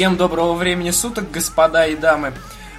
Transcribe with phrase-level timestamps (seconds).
[0.00, 2.32] Всем доброго времени суток, господа и дамы.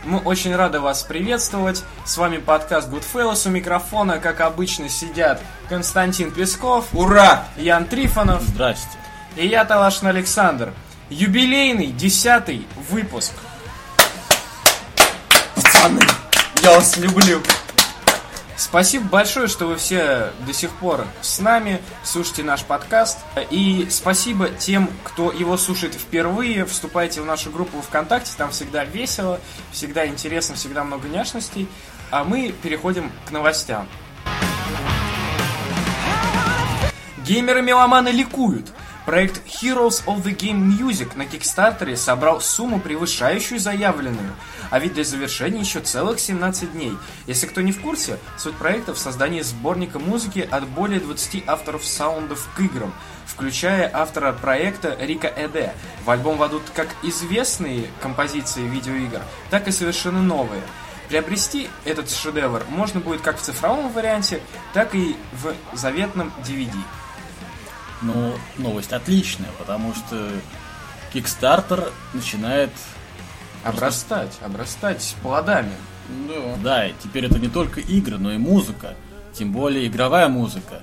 [0.03, 1.83] Мы очень рады вас приветствовать.
[2.05, 3.47] С вами подкаст Goodfellas.
[3.47, 7.45] У микрофона, как обычно, сидят Константин Песков, Ура!
[7.55, 8.97] Ян Трифонов Здрасте.
[9.35, 10.73] и я, Талашин Александр.
[11.09, 13.33] Юбилейный, десятый выпуск.
[15.55, 16.01] Пацаны,
[16.63, 17.41] я вас люблю.
[18.61, 23.17] Спасибо большое, что вы все до сих пор с нами, слушайте наш подкаст.
[23.49, 26.65] И спасибо тем, кто его слушает впервые.
[26.65, 29.39] Вступайте в нашу группу ВКонтакте, там всегда весело,
[29.71, 31.67] всегда интересно, всегда много няшностей.
[32.11, 33.87] А мы переходим к новостям.
[37.25, 38.71] Геймеры-меломаны ликуют.
[39.05, 44.35] Проект Heroes of the Game Music на Кикстартере собрал сумму, превышающую заявленную.
[44.69, 46.93] А ведь до завершения еще целых 17 дней.
[47.25, 51.83] Если кто не в курсе, суть проекта в создании сборника музыки от более 20 авторов
[51.83, 52.93] саундов к играм,
[53.25, 55.73] включая автора проекта Рика Эде.
[56.05, 60.61] В альбом войдут как известные композиции видеоигр, так и совершенно новые.
[61.09, 64.41] Приобрести этот шедевр можно будет как в цифровом варианте,
[64.73, 66.71] так и в заветном DVD.
[68.01, 70.27] Ну, новость отличная, потому что
[71.13, 72.71] Kickstarter начинает...
[73.63, 75.73] Обрастать, обрастать плодами.
[76.27, 76.55] Да.
[76.63, 78.95] Да, и теперь это не только игры, но и музыка.
[79.33, 80.81] Тем более игровая музыка.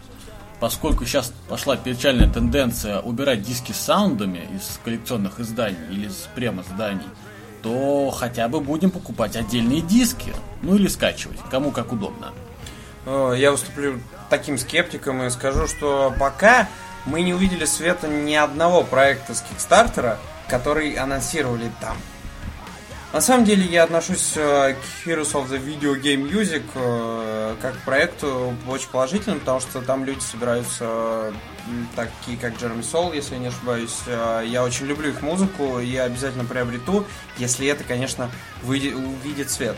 [0.60, 7.06] Поскольку сейчас пошла печальная тенденция убирать диски с саундами из коллекционных изданий или из премо-изданий,
[7.62, 10.32] то хотя бы будем покупать отдельные диски.
[10.62, 12.32] Ну или скачивать, кому как удобно.
[13.06, 16.68] Э, Я выступлю таким скептиком и скажу, что пока
[17.08, 21.96] мы не увидели света ни одного проекта с Кикстартера, который анонсировали там.
[23.10, 27.74] На самом деле я отношусь э, к Heroes of the Video Game Music э, как
[27.78, 31.32] к проекту очень положительно, потому что там люди собираются э,
[31.96, 33.96] такие как Джереми Сол, если я не ошибаюсь.
[34.06, 37.06] Я очень люблю их музыку, я обязательно приобрету,
[37.38, 38.30] если это, конечно,
[38.62, 39.76] выйдет, увидит свет.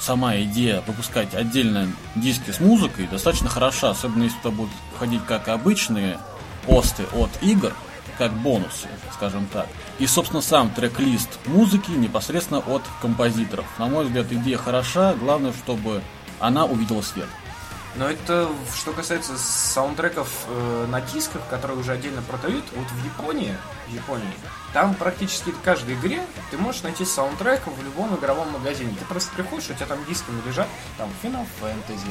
[0.00, 5.48] Сама идея выпускать отдельно диски с музыкой достаточно хороша, особенно если туда будут входить как
[5.48, 6.18] обычные
[6.66, 7.72] посты от игр,
[8.18, 9.66] как бонусы, скажем так.
[9.98, 13.66] И, собственно, сам трек-лист музыки непосредственно от композиторов.
[13.78, 16.02] На мой взгляд, идея хороша, главное, чтобы
[16.40, 17.28] она увидела свет.
[17.94, 23.54] Но это что касается саундтреков э, на дисках, которые уже отдельно продают, вот в Японии,
[23.86, 24.32] в Японии,
[24.72, 28.94] там практически в каждой игре ты можешь найти саундтрек в любом игровом магазине.
[28.98, 32.08] Ты просто приходишь, у тебя там дисками лежат, там Final Fantasy,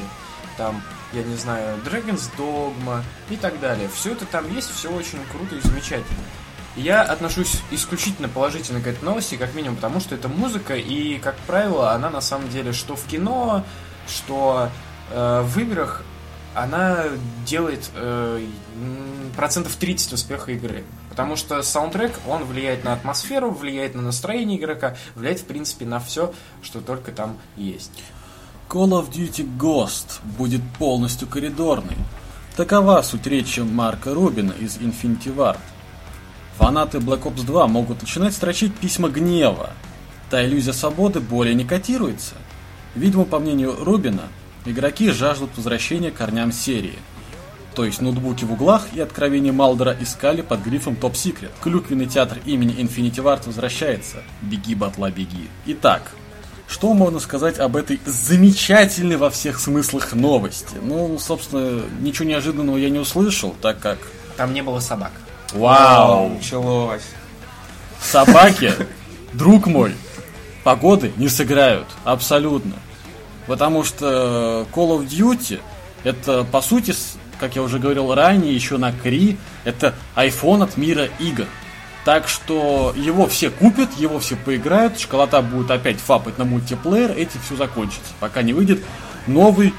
[0.56, 0.82] там,
[1.12, 3.88] я не знаю, Dragon's Dogma и так далее.
[3.94, 6.22] Все это там есть, все очень круто и замечательно.
[6.74, 11.36] Я отношусь исключительно положительно к этой новости, как минимум, потому что это музыка, и, как
[11.46, 13.62] правило, она на самом деле что в кино,
[14.08, 14.70] что
[15.10, 16.02] э, в играх,
[16.54, 17.04] она
[17.46, 18.46] делает э,
[19.36, 20.84] процентов 30 успеха игры.
[21.10, 26.00] Потому что саундтрек, он влияет на атмосферу, влияет на настроение игрока, влияет, в принципе, на
[26.00, 26.32] все,
[26.62, 27.90] что только там есть.
[28.72, 31.98] Call of Duty Ghost будет полностью коридорный.
[32.56, 35.58] Такова суть речи Марка Рубина из Infinity Ward.
[36.56, 39.72] Фанаты Black Ops 2 могут начинать строчить письма гнева.
[40.30, 42.34] Та иллюзия свободы более не котируется.
[42.94, 44.22] Видимо, по мнению Рубина,
[44.64, 46.98] игроки жаждут возвращения к корням серии.
[47.74, 51.50] То есть ноутбуки в углах и откровения Малдера искали под грифом Top Secret.
[51.60, 54.22] Клюквенный театр имени Infinity Ward возвращается.
[54.40, 55.50] Беги, батла, беги.
[55.66, 56.14] Итак,
[56.72, 60.76] что можно сказать об этой замечательной во всех смыслах новости?
[60.80, 63.98] Ну, собственно, ничего неожиданного я не услышал, так как...
[64.38, 65.12] Там не было собак.
[65.52, 66.30] Вау!
[66.30, 67.02] Началось.
[68.00, 68.72] Собаки,
[69.34, 69.94] друг мой,
[70.64, 71.86] погоды не сыграют.
[72.04, 72.72] Абсолютно.
[73.46, 75.60] Потому что Call of Duty
[76.04, 76.94] это, по сути,
[77.38, 81.46] как я уже говорил ранее, еще на Кри, это iPhone от мира игр.
[82.04, 87.40] Так что его все купят, его все поиграют, школота будет опять фапать на мультиплеер, этим
[87.44, 88.12] все закончится.
[88.18, 88.82] Пока не выйдет
[89.28, 89.72] новый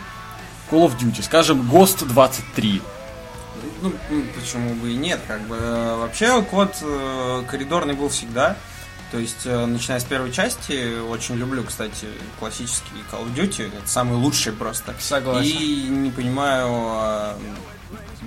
[0.71, 2.81] Call of Duty, скажем, Ghost 23.
[3.81, 5.57] Ну, м, почему бы и нет, как бы.
[5.59, 8.55] э, Вообще, код э, коридорный был всегда.
[9.11, 12.07] То есть, э, начиная с первой части, очень люблю, кстати,
[12.39, 13.67] классический Call of Duty.
[13.67, 14.95] Это самый лучший просто.
[14.99, 15.57] Согласен.
[15.59, 17.33] И не понимаю э,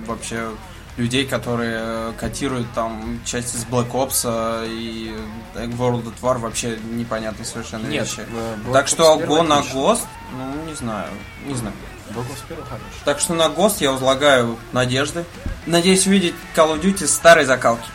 [0.05, 0.51] вообще
[0.97, 5.15] людей, которые э, котируют там части с Black Ops э, и
[5.55, 8.27] э, World at War вообще непонятно совершенно Нет, вещи.
[8.65, 9.59] Black Так Ops что Go на.
[9.59, 11.09] Ghost, ну, не знаю,
[11.45, 11.75] не знаю.
[12.09, 13.05] Black Ops первый хороший.
[13.05, 15.23] Так что на ГОСТ я возлагаю надежды.
[15.65, 17.87] надеюсь увидеть Call of Duty старой закалки.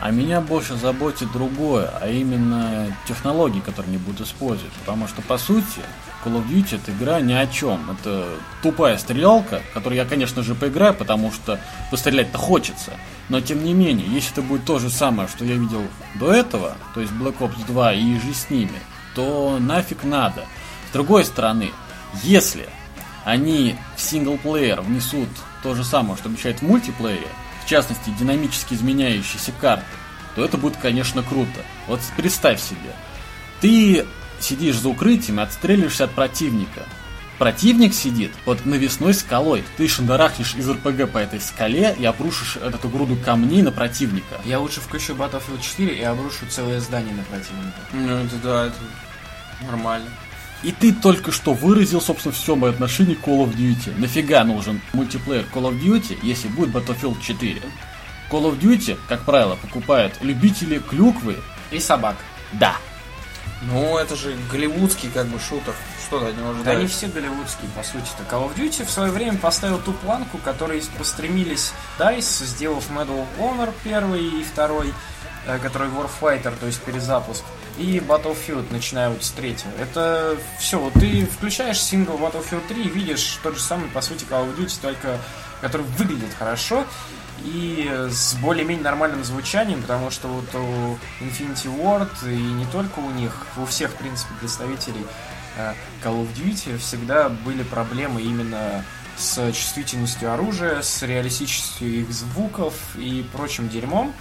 [0.00, 4.72] А меня больше заботит другое, а именно технологии, которые они будут использовать.
[4.74, 5.80] Потому что, по сути,
[6.24, 7.90] Call of Duty это игра ни о чем.
[7.90, 8.28] Это
[8.62, 11.58] тупая стрелялка, которую я, конечно же, поиграю, потому что
[11.90, 12.92] пострелять-то хочется.
[13.28, 15.82] Но, тем не менее, если это будет то же самое, что я видел
[16.16, 18.78] до этого, то есть Black Ops 2 и же с ними,
[19.14, 20.44] то нафиг надо.
[20.88, 21.70] С другой стороны,
[22.22, 22.68] если
[23.24, 25.28] они в синглплеер внесут
[25.62, 27.28] то же самое, что обещают в мультиплеере,
[27.64, 29.84] в частности, динамически изменяющиеся карты,
[30.34, 31.60] то это будет, конечно, круто.
[31.86, 32.94] Вот представь себе,
[33.60, 34.04] ты
[34.42, 36.86] сидишь за укрытием и отстреливаешься от противника.
[37.38, 39.64] Противник сидит под навесной скалой.
[39.76, 44.40] Ты шандарахнешь из РПГ по этой скале и обрушишь эту груду камней на противника.
[44.44, 47.78] Я лучше включу Battlefield 4 и обрушу целое здание на противника.
[47.92, 48.76] Ну, это да, это
[49.66, 50.08] нормально.
[50.62, 53.98] И ты только что выразил, собственно, все мое отношение к Call of Duty.
[53.98, 57.60] Нафига нужен мультиплеер Call of Duty, если будет Battlefield 4?
[58.30, 61.36] Call of Duty, как правило, покупают любители клюквы.
[61.72, 62.16] И собак.
[62.52, 62.76] Да.
[63.62, 65.74] Ну, это же голливудский как бы шутер.
[66.04, 66.90] Что ты от него Да они ожидаешь?
[66.90, 68.24] все голливудские, по сути-то.
[68.30, 73.26] Call of Duty в свое время поставил ту планку, которой постремились DICE, сделав Medal of
[73.38, 74.92] Honor первый и второй,
[75.46, 77.44] э, который Warfighter, то есть перезапуск,
[77.78, 79.70] и Battlefield, начиная вот с третьего.
[79.80, 84.24] Это все, вот ты включаешь сингл Battlefield 3 и видишь тот же самый, по сути,
[84.24, 85.18] Call of Duty, только
[85.62, 86.84] который выглядит хорошо
[87.44, 93.10] и с более-менее нормальным звучанием, потому что вот у Infinity Ward и не только у
[93.10, 95.06] них, у всех, в принципе, представителей
[95.56, 95.72] э,
[96.04, 98.84] Call of Duty всегда были проблемы именно
[99.16, 104.12] с чувствительностью оружия, с реалистичностью их звуков и прочим дерьмом.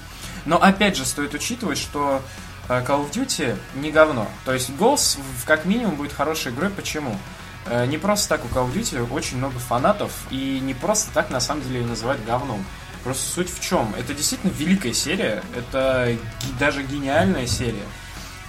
[0.46, 2.22] Но опять же стоит учитывать, что
[2.70, 4.28] э, Call of Duty не говно.
[4.46, 6.70] То есть Ghost как минимум будет хорошей игрой.
[6.70, 7.18] Почему?
[7.66, 11.30] Э, Не просто так у Call of Duty очень много фанатов, и не просто так
[11.30, 12.66] на самом деле ее называют говном.
[13.04, 13.94] Просто суть в чем?
[13.98, 16.16] Это действительно великая серия, это
[16.60, 17.86] даже гениальная серия.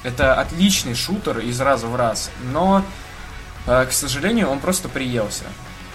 [0.02, 2.84] Это отличный шутер из раза в раз, но,
[3.66, 5.44] э, к сожалению, он просто приелся.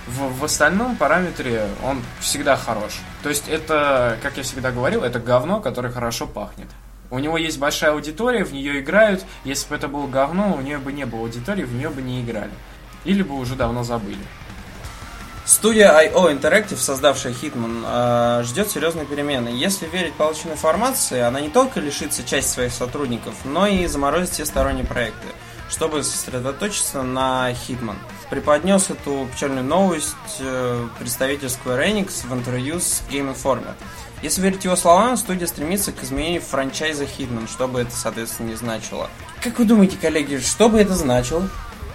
[0.07, 2.93] В, в остальном параметре он всегда хорош.
[3.23, 6.67] То есть это, как я всегда говорил, это говно, которое хорошо пахнет.
[7.09, 9.25] У него есть большая аудитория, в нее играют.
[9.43, 12.21] Если бы это было говно, у нее бы не было аудитории, в нее бы не
[12.21, 12.51] играли.
[13.07, 14.19] Или бы уже давно забыли.
[15.45, 19.47] Студия IO Interactive, создавшая Hitman, э, ждет серьезной перемены.
[19.47, 24.45] Если верить полученной информации, она не только лишится части своих сотрудников, но и заморозит все
[24.45, 25.25] сторонние проекты,
[25.69, 27.95] чтобы сосредоточиться на Hitman.
[28.29, 33.73] Преподнес эту печальную новость э, представитель Square Enix в интервью с Game Informer.
[34.21, 38.55] Если верить его словам, студия стремится к изменению франчайза Hitman, что бы это, соответственно, не
[38.55, 39.09] значило.
[39.41, 41.47] Как вы думаете, коллеги, что бы это значило?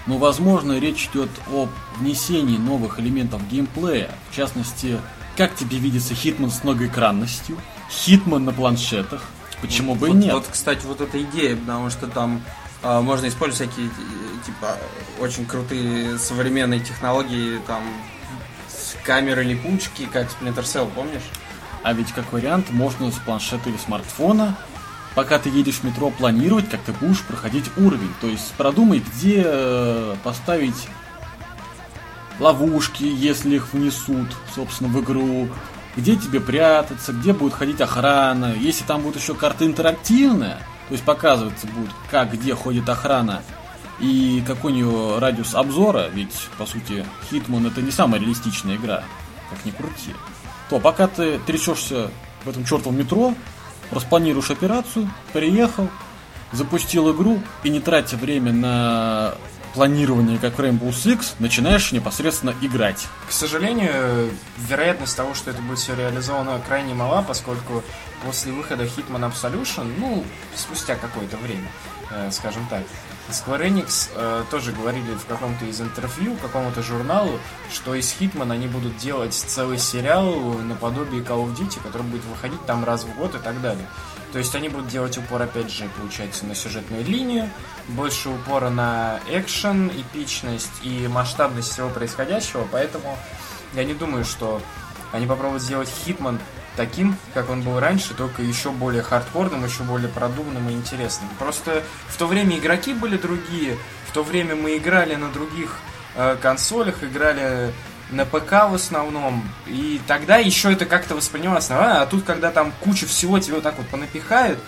[0.07, 4.11] Ну, возможно, речь идет об внесении новых элементов геймплея.
[4.31, 4.99] В частности,
[5.37, 7.57] как тебе видится Хитман с многоэкранностью,
[7.91, 9.23] Хитман на планшетах.
[9.61, 10.33] Почему бы и вот, нет?
[10.35, 12.43] Вот, кстати, вот эта идея, потому что там
[12.83, 14.77] а, можно использовать всякие, э, типа,
[15.21, 17.83] очень крутые современные технологии, там,
[18.69, 21.23] с камеры липучки, как Splinter Cell, помнишь?
[21.85, 24.57] А ведь как вариант можно с планшета или смартфона,
[25.15, 28.13] пока ты едешь в метро, планировать, как ты будешь проходить уровень.
[28.21, 30.89] То есть продумай, где э, поставить
[32.39, 35.49] ловушки, если их внесут, собственно, в игру,
[35.97, 38.55] где тебе прятаться, где будет ходить охрана.
[38.55, 40.59] Если там будет еще карта интерактивная,
[40.89, 43.43] то есть показываться будет, как, где ходит охрана,
[44.01, 49.05] и какой у нее радиус обзора, ведь, по сути, Hitman это не самая реалистичная игра,
[49.51, 50.15] как ни крути,
[50.71, 52.11] то пока ты трясешься
[52.45, 53.35] в этом чертовом метро,
[53.93, 55.89] распланируешь операцию, приехал,
[56.53, 59.35] запустил игру и не тратя время на
[59.75, 63.07] планирование, как Rainbow Six, начинаешь непосредственно играть.
[63.29, 67.83] К сожалению, вероятность того, что это будет все реализовано, крайне мала, поскольку
[68.25, 70.25] после выхода Hitman Absolution, ну,
[70.55, 71.69] спустя какое-то время,
[72.11, 72.83] э, скажем так,
[73.31, 77.39] Square Enix э, тоже говорили в каком-то из интервью, какому-то журналу,
[77.73, 82.65] что из Hitman они будут делать целый сериал наподобие Call of Duty, который будет выходить
[82.67, 83.87] там раз в год и так далее.
[84.33, 87.51] То есть они будут делать упор, опять же, получается, на сюжетную линию,
[87.89, 93.19] больше упора на экшен, эпичность и масштабность всего происходящего, поэтому
[93.75, 94.63] я не думаю, что
[95.13, 96.39] они попробуют сделать Хитман
[96.77, 101.29] таким, как он был раньше, только еще более хардкорным, еще более продуманным и интересным.
[101.39, 103.77] Просто в то время игроки были другие,
[104.09, 105.77] в то время мы играли на других
[106.15, 107.73] э, консолях, играли
[108.13, 112.73] на ПК в основном, и тогда еще это как-то воспринималось нормально, а тут, когда там
[112.81, 114.59] куча всего тебе вот так вот понапихают,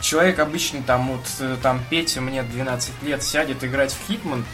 [0.00, 4.44] человек обычный там вот, э, там Петя, мне 12 лет, сядет играть в Хитман,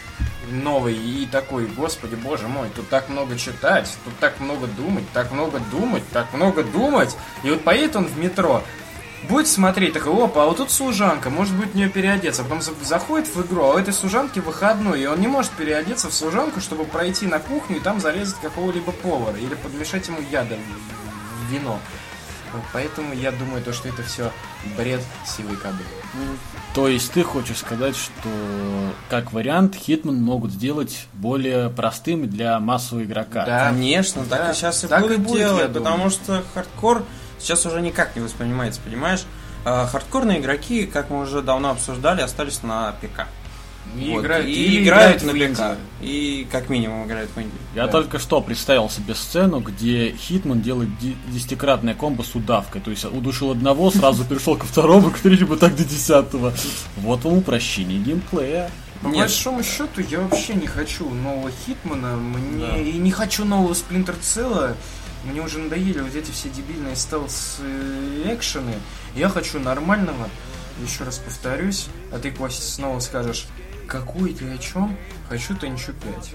[0.51, 5.33] новый и такой, господи, боже мой, тут так много читать, тут так много думать, так
[5.33, 7.17] много думать, так много думать.
[7.43, 8.63] И вот поедет он в метро,
[9.28, 12.43] будет смотреть, такой, опа, а вот тут служанка, может быть, в нее переодеться.
[12.43, 16.09] А потом заходит в игру, а у этой служанки выходной, и он не может переодеться
[16.09, 20.59] в служанку, чтобы пройти на кухню и там зарезать какого-либо повара или подмешать ему ядом
[20.59, 21.78] в вино.
[22.73, 24.31] Поэтому я думаю, то, что это все
[24.76, 25.85] бред силой кобылы.
[26.75, 28.28] То есть ты хочешь сказать, что
[29.09, 33.45] как вариант Хитман могут сделать более простым для массового игрока?
[33.45, 33.69] Да.
[33.71, 34.38] Конечно, да.
[34.38, 37.04] так и сейчас и так будут и будет, делать, потому что хардкор
[37.45, 39.25] сейчас уже никак не воспринимается, понимаешь?
[39.65, 43.27] А, хардкорные игроки, как мы уже давно обсуждали, остались на ПК.
[43.97, 44.23] И, вот.
[44.23, 45.79] играют, и играют, играют на ПК.
[46.01, 47.52] И как минимум играют в инди.
[47.75, 47.93] Я да.
[47.93, 50.91] только что представил себе сцену, где Хитман делает
[51.29, 52.81] десятикратное комбо с удавкой.
[52.81, 56.53] То есть удушил одного, сразу перешел ко второму, к третьему, так до десятого.
[56.97, 58.71] Вот вам упрощение геймплея.
[59.03, 59.19] По Нет.
[59.19, 62.77] большому счету, я вообще не хочу нового Хитмана, мне да.
[62.79, 64.77] и не хочу нового Сплинтер Целла.
[65.25, 68.75] Мне уже надоели вот эти все дебильные стелс-экшены.
[69.14, 70.28] Я хочу нормального.
[70.83, 73.47] Еще раз повторюсь, а ты, Костя, снова скажешь,
[73.87, 74.97] какой ты о чем?
[75.28, 76.25] Хочу Тенчу 5.
[76.25, 76.35] Все.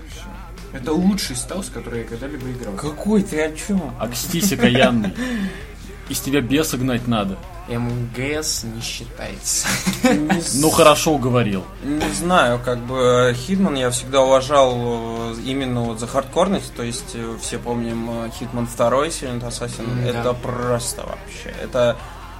[0.72, 2.75] Это лучший стелс, который я когда-либо играл.
[2.75, 3.93] Какой ты о чем?
[4.00, 5.13] Акстись окаянный.
[6.10, 7.38] Из тебя беса гнать надо.
[7.69, 9.67] МГС не считается.
[10.55, 11.63] Ну хорошо уговорил.
[11.83, 17.11] Не знаю, как бы Хитман я всегда уважал э, именно вот за хардкорность, то есть
[17.13, 21.97] э, все помним Хитман 2 Silent Assassin, это просто вообще, это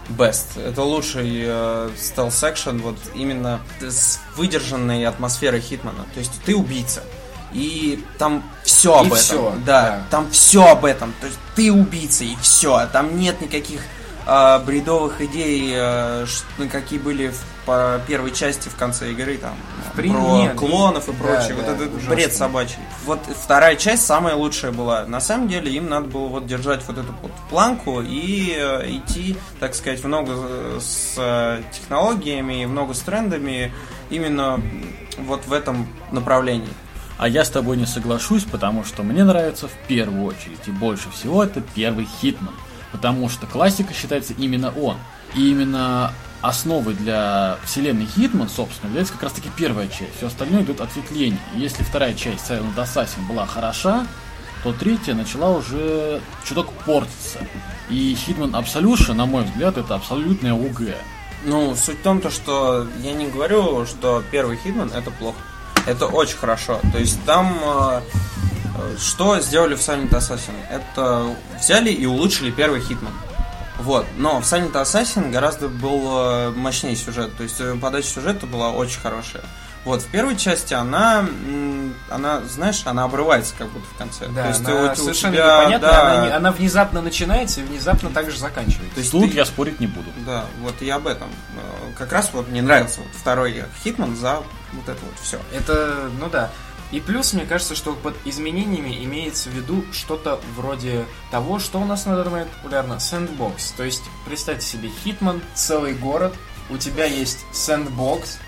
[0.10, 0.62] best.
[0.64, 6.06] Это лучший э, стелс-экшен вот именно с выдержанной атмосферой Хитмана.
[6.14, 7.04] То есть ты убийца.
[7.52, 9.18] И там все об и этом.
[9.18, 11.14] Все, да, да, там все об этом.
[11.20, 12.88] То есть ты убийца и все.
[12.92, 13.82] Там нет никаких
[14.30, 16.26] э, бредовых идей, э,
[16.72, 19.54] какие были в по первой части в конце игры там
[19.96, 20.10] При...
[20.10, 21.50] про нет, клонов и прочее.
[21.50, 22.80] Да, вот да, этот бред собачий.
[23.06, 25.06] Вот вторая часть самая лучшая была.
[25.06, 29.38] На самом деле им надо было вот держать вот эту вот планку и э, идти,
[29.60, 33.72] так сказать, много с э, технологиями, много с трендами
[34.10, 34.60] именно
[35.20, 36.74] вот в этом направлении.
[37.20, 41.12] А я с тобой не соглашусь, потому что мне нравится в первую очередь и больше
[41.12, 42.56] всего это первый Хитман.
[42.92, 44.98] Потому что классика считается именно он.
[45.36, 50.18] И именно основой для вселенной Хитман, собственно, является как раз таки первая часть.
[50.18, 51.40] Все остальное идет ответвление.
[51.56, 54.08] И если вторая часть Silent Assassin была хороша,
[54.64, 57.40] то третья начала уже чуток портиться.
[57.90, 60.82] И Hitman Absolution, на мой взгляд, это абсолютная УГ.
[61.46, 65.38] Ну, суть в том, то, что я не говорю, что первый Hitman это плохо.
[65.86, 66.80] Это очень хорошо.
[66.92, 68.02] То есть там э,
[68.98, 70.56] что сделали в Silent Assassin?
[70.70, 73.14] Это взяли и улучшили первый Hitman.
[73.80, 78.46] Вот, но в Silent Assassin гораздо был э, мощнее сюжет, то есть э, подача сюжета
[78.46, 79.44] была очень хорошая.
[79.86, 81.26] Вот, в первой части она,
[82.10, 84.28] она, знаешь, она обрывается как будто в конце.
[84.28, 87.64] Да, то есть она у, совершенно у тебя, непонятно, да, она, она внезапно начинается и
[87.64, 88.96] внезапно также заканчивается.
[88.96, 90.10] То есть тут ты, я спорить не буду.
[90.26, 91.30] Да, вот я об этом.
[91.56, 94.44] Э, как раз вот мне нравился вот второй Хитман за
[94.74, 95.40] вот это вот все.
[95.54, 96.52] Это, ну да.
[96.92, 101.86] И плюс, мне кажется, что под изменениями имеется в виду что-то вроде того, что у
[101.86, 103.72] нас на данный момент популярно, сэндбокс.
[103.72, 106.34] То есть, представьте себе, Хитман, целый город,
[106.70, 108.40] у тебя есть сэндбокс,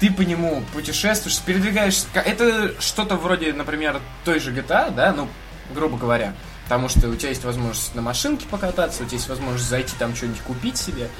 [0.00, 2.06] ты по нему путешествуешь, передвигаешься.
[2.14, 5.28] Это что-то вроде, например, той же GTA, да, ну,
[5.74, 6.34] грубо говоря.
[6.64, 10.14] Потому что у тебя есть возможность на машинке покататься, у тебя есть возможность зайти там
[10.14, 11.10] что-нибудь купить себе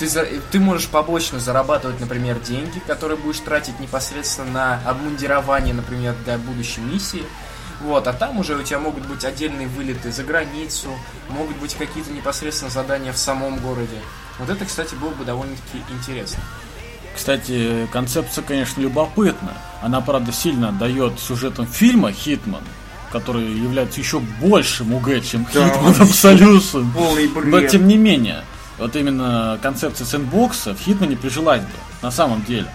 [0.00, 6.14] ты, за, ты можешь побочно зарабатывать, например, деньги, которые будешь тратить непосредственно на обмундирование, например,
[6.24, 7.22] для будущей миссии.
[7.82, 10.88] Вот, а там уже у тебя могут быть отдельные вылеты за границу,
[11.28, 14.00] могут быть какие-то непосредственно задания в самом городе.
[14.38, 16.42] Вот это, кстати, было бы довольно-таки интересно.
[17.14, 19.52] Кстати, концепция, конечно, любопытна.
[19.82, 22.62] Она, правда, сильно отдает сюжетам фильма «Хитман»,
[23.12, 27.44] который является еще большим УГ, чем да, Hitman Absolution.
[27.44, 28.44] Но тем не менее,
[28.80, 31.68] вот именно концепция сэндбокса в Хитмане прижилась бы,
[32.02, 32.66] на самом деле.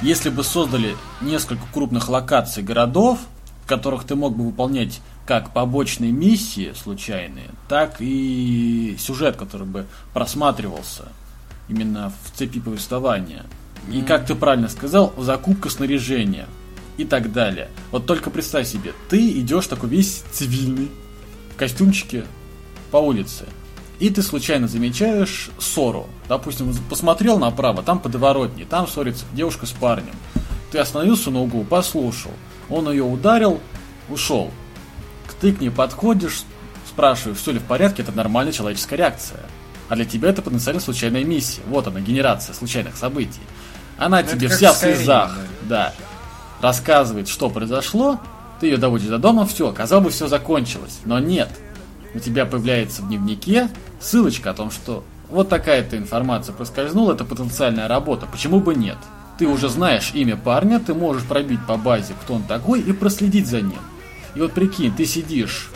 [0.00, 3.20] Если бы создали несколько крупных локаций городов,
[3.64, 9.86] в которых ты мог бы выполнять как побочные миссии случайные, так и сюжет, который бы
[10.14, 11.08] просматривался
[11.68, 13.44] именно в цепи повествования.
[13.90, 16.46] И как ты правильно сказал, закупка снаряжения
[16.96, 17.68] и так далее.
[17.90, 20.90] Вот только представь себе, ты идешь такой весь цивильный,
[21.52, 22.24] в костюмчике
[22.90, 23.46] по улице
[24.02, 26.08] и ты случайно замечаешь ссору.
[26.28, 30.16] Допустим, посмотрел направо, там подворотни, там ссорится девушка с парнем.
[30.72, 32.32] Ты остановился на углу, послушал.
[32.68, 33.60] Он ее ударил,
[34.08, 34.50] ушел.
[35.40, 36.42] Ты к ней подходишь,
[36.88, 39.38] спрашиваешь, все ли в порядке, это нормальная человеческая реакция.
[39.88, 41.62] А для тебя это потенциально случайная миссия.
[41.68, 43.42] Вот она, генерация случайных событий.
[43.98, 45.94] Она Но ну, тебе вся в слезах, да.
[46.60, 48.18] рассказывает, что произошло,
[48.58, 50.98] ты ее доводишь до дома, все, казалось бы, все закончилось.
[51.04, 51.50] Но нет.
[52.14, 53.70] У тебя появляется в дневнике
[54.02, 58.98] ссылочка о том, что вот такая-то информация проскользнула, это потенциальная работа, почему бы нет?
[59.38, 63.46] Ты уже знаешь имя парня, ты можешь пробить по базе, кто он такой, и проследить
[63.46, 63.78] за ним.
[64.34, 65.70] И вот прикинь, ты сидишь,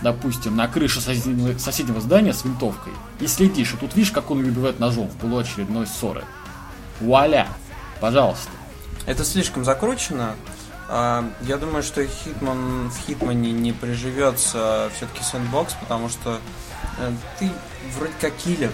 [0.00, 4.38] допустим, на крыше соседнего, соседнего здания с винтовкой и следишь, и тут видишь, как он
[4.40, 6.24] ее убивает ножом в пылу очередной ссоры.
[7.00, 7.48] Вуаля!
[8.00, 8.50] Пожалуйста.
[9.06, 10.34] Это слишком закручено.
[10.88, 16.38] А, Я думаю, что Хитман в Хитмане не приживется все-таки sandbox, потому что
[17.38, 17.50] ты
[17.96, 18.70] вроде как киллер.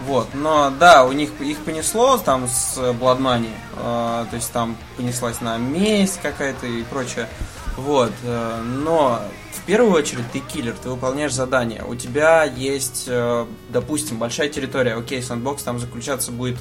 [0.00, 5.40] Вот, но да, у них их понесло там с Money, э, то есть там понеслась
[5.40, 7.28] на месть какая-то и прочее.
[7.76, 11.84] Вот, э, но в первую очередь ты киллер, ты выполняешь задания.
[11.84, 16.58] У тебя есть, э, допустим, большая территория, окей, sandbox там заключаться будет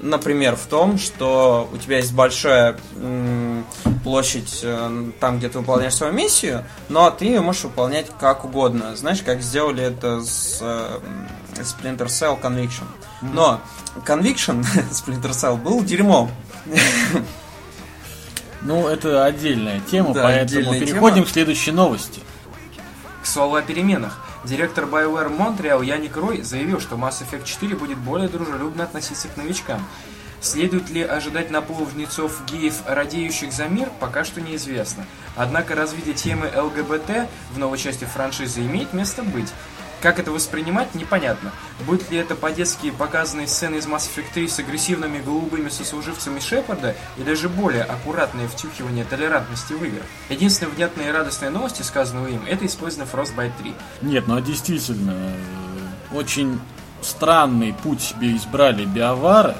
[0.00, 2.76] например, в том, что у тебя есть большая
[4.02, 8.94] площадь э, там, где ты выполняешь свою миссию, но ты ее можешь выполнять как угодно.
[8.96, 10.98] Знаешь, как сделали это с э,
[11.56, 12.84] Splinter Cell Conviction.
[13.20, 13.60] Но
[14.06, 16.30] Conviction Splinter Cell был дерьмом.
[18.62, 21.26] Ну, это отдельная тема, Да, поэтому отдельная переходим тема.
[21.26, 22.20] к следующей новости.
[23.22, 24.25] К слову о переменах.
[24.46, 29.36] Директор BioWare Montreal Яник Рой заявил, что Mass Effect 4 будет более дружелюбно относиться к
[29.36, 29.84] новичкам.
[30.40, 35.04] Следует ли ожидать наплыва жнецов геев, радеющих за мир, пока что неизвестно.
[35.34, 39.52] Однако развитие темы ЛГБТ в новой части франшизы имеет место быть.
[40.00, 41.52] Как это воспринимать, непонятно.
[41.86, 46.94] Будет ли это по-детски показанные сцены из Mass Effect 3 с агрессивными голубыми сослуживцами Шепарда
[47.16, 50.04] и даже более аккуратное втюхивание толерантности в играх.
[50.28, 53.74] Единственная внятная и радостная новость, сказанного им, это использование Frostbite 3.
[54.02, 56.60] Нет, ну а действительно, э, очень
[57.00, 59.54] странный путь себе избрали биовары,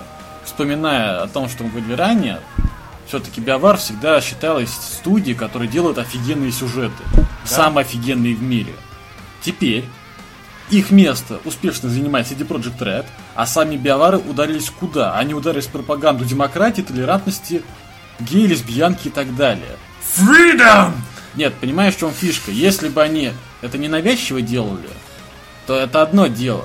[0.45, 2.41] вспоминая о том, что мы говорили ранее,
[3.07, 7.05] все-таки Биовар всегда считалась студией, которая делает офигенные сюжеты.
[7.45, 8.73] Самые офигенные в мире.
[9.43, 9.85] Теперь
[10.71, 15.15] их место успешно занимает CD Projekt Red, а сами биовары ударились куда?
[15.17, 17.63] Они ударились в пропаганду демократии, толерантности,
[18.21, 19.77] геи, лесбиянки и так далее.
[20.17, 20.93] Freedom!
[21.35, 22.51] Нет, понимаешь, в чем фишка?
[22.51, 24.89] Если бы они это ненавязчиво делали,
[25.67, 26.65] то это одно дело.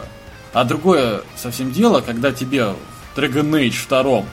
[0.53, 4.23] А другое совсем дело, когда тебе в Dragon Age 2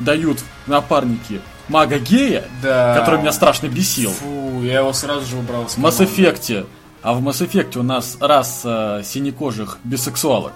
[0.00, 2.94] дают напарники мага-гея, Да.
[2.98, 4.10] который меня страшно бесил.
[4.12, 6.66] Фу, я его сразу же убрал с В Mass Effect.
[7.02, 10.52] А в Mass Effect у нас раса синекожих бисексуалок.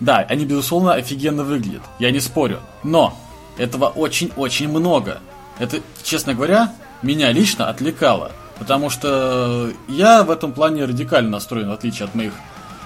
[0.00, 1.82] Да, они, безусловно, офигенно выглядят.
[1.98, 2.60] Я не спорю.
[2.82, 3.16] Но
[3.58, 5.20] этого очень-очень много.
[5.58, 8.32] Это, честно говоря, меня лично отвлекало.
[8.58, 12.32] Потому что я в этом плане радикально настроен, в отличие от моих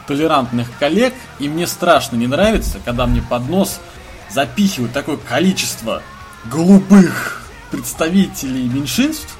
[0.06, 1.14] толерантных коллег.
[1.38, 3.80] И мне страшно не нравится, когда мне под нос
[4.28, 6.02] запихивают такое количество
[6.46, 9.37] голубых представителей меньшинств,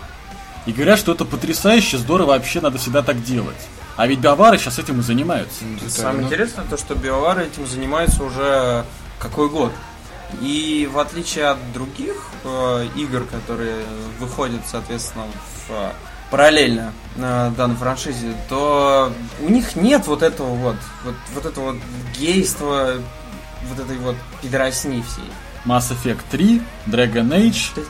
[0.68, 3.56] и говорят, что это потрясающе, здорово, вообще надо всегда так делать.
[3.96, 5.64] А ведь биовары сейчас этим и занимаются.
[5.88, 8.84] Самое интересное то, что биовары этим занимаются уже
[9.18, 9.72] какой год.
[10.42, 13.82] И в отличие от других э, игр, которые
[14.20, 15.24] выходят, соответственно,
[15.68, 15.90] в, э,
[16.30, 21.76] параллельно э, данной франшизе, то у них нет вот этого вот, вот, вот этого вот
[22.14, 22.92] гейства,
[23.70, 25.24] вот этой вот пидоросни всей.
[25.64, 27.86] Mass Effect 3, Dragon Age.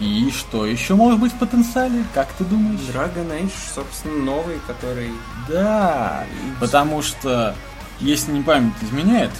[0.00, 2.04] И что еще может быть в потенциале?
[2.14, 2.80] Как ты думаешь?
[2.92, 5.10] Dragon Age, собственно, новый, который...
[5.48, 6.24] Да,
[6.60, 7.54] потому что,
[8.00, 9.32] если не память изменяет,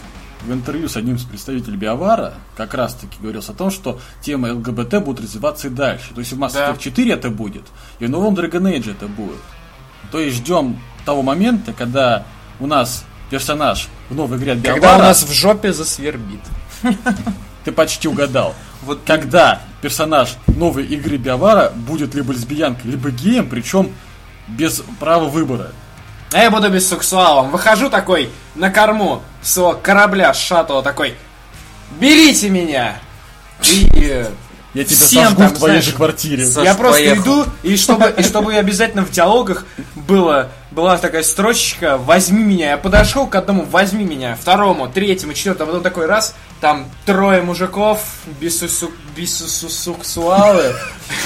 [0.42, 4.52] в интервью с одним из представителей Биовара как раз таки говорилось о том, что тема
[4.54, 6.14] ЛГБТ будет развиваться и дальше.
[6.14, 6.70] То есть в Mass Да.
[6.70, 7.64] Effect 4 это будет,
[7.98, 9.40] и в новом Dragon Age это будет.
[10.12, 12.24] То есть ждем того момента, когда
[12.60, 16.40] у нас персонаж в новой игре от Биовара, Когда у нас в жопе засвербит.
[17.64, 18.54] ты почти угадал.
[18.88, 23.92] Вот Когда персонаж новой игры Биовара будет либо лесбиянкой, либо геем, причем
[24.46, 25.72] без права выбора.
[26.32, 27.50] А я буду бисексуалом.
[27.50, 31.16] Выхожу такой на корму своего корабля шаттла такой.
[32.00, 32.96] Берите меня!
[33.62, 34.24] И
[34.78, 36.46] Я тебя Всем сожгу там, в твоей знаешь, же квартире.
[36.46, 37.22] Саша я просто поехал.
[37.22, 39.64] иду, и чтобы, и чтобы обязательно в диалогах
[39.96, 42.70] было, была такая строчечка «возьми меня».
[42.70, 47.42] Я подошел к одному «возьми меня», второму, третьему, четвертому, а потом такой раз, там трое
[47.42, 48.00] мужиков,
[48.40, 50.74] бисусу- бисусексуалы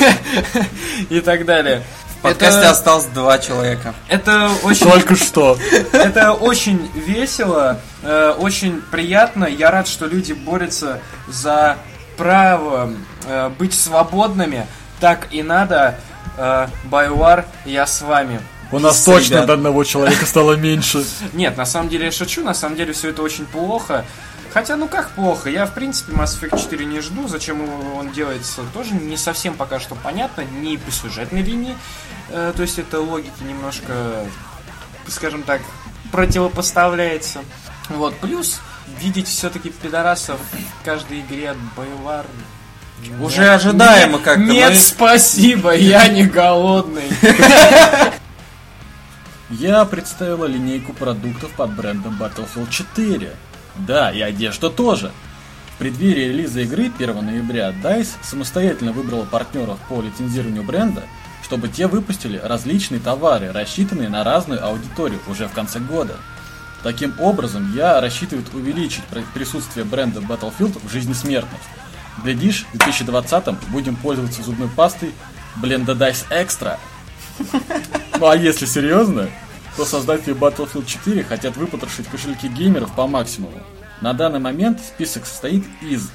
[1.10, 1.82] и так далее.
[2.18, 3.94] в подкасте Это- осталось два человека.
[4.08, 5.58] Это очень Только что.
[5.92, 9.44] это очень весело, э, очень приятно.
[9.44, 11.76] Я рад, что люди борются за
[12.16, 12.92] право
[13.26, 14.66] э, быть свободными.
[15.00, 15.98] Так и надо.
[16.36, 18.40] Э, Байвар, я с вами.
[18.70, 21.04] У нас Пицца, точно до одного человека стало меньше.
[21.34, 24.04] Нет, на самом деле я шучу, на самом деле все это очень плохо.
[24.52, 28.12] Хотя, ну как плохо, я в принципе Mass Effect 4 не жду, зачем его он
[28.12, 31.74] делается, тоже не совсем пока что понятно, не по сюжетной линии,
[32.28, 34.26] э, то есть это логики немножко,
[35.08, 35.62] скажем так,
[36.10, 37.40] противопоставляется.
[37.88, 38.60] Вот, плюс
[39.00, 42.26] видеть все-таки пидорасов в каждой игре от Боевар
[43.20, 44.42] Уже ожидаемо нет, как-то.
[44.42, 47.04] Нет, Мы- спасибо, я не голодный.
[49.50, 53.30] Я представила линейку продуктов под брендом Battlefield 4.
[53.76, 55.12] Да, и одежда тоже.
[55.74, 61.02] В преддверии релиза игры 1 ноября DICE самостоятельно выбрала партнеров по лицензированию бренда,
[61.42, 66.16] чтобы те выпустили различные товары, рассчитанные на разную аудиторию уже в конце года.
[66.82, 71.60] Таким образом, я рассчитываю увеличить при- присутствие бренда Battlefield в жизни смертных.
[72.22, 75.12] Глядишь, в 2020 будем пользоваться зубной пастой
[75.60, 76.78] Blenda Dice Extra.
[78.18, 79.28] Ну а если серьезно,
[79.76, 83.58] то создатели Battlefield 4 хотят выпотрошить кошельки геймеров по максимуму.
[84.00, 86.10] На данный момент список состоит из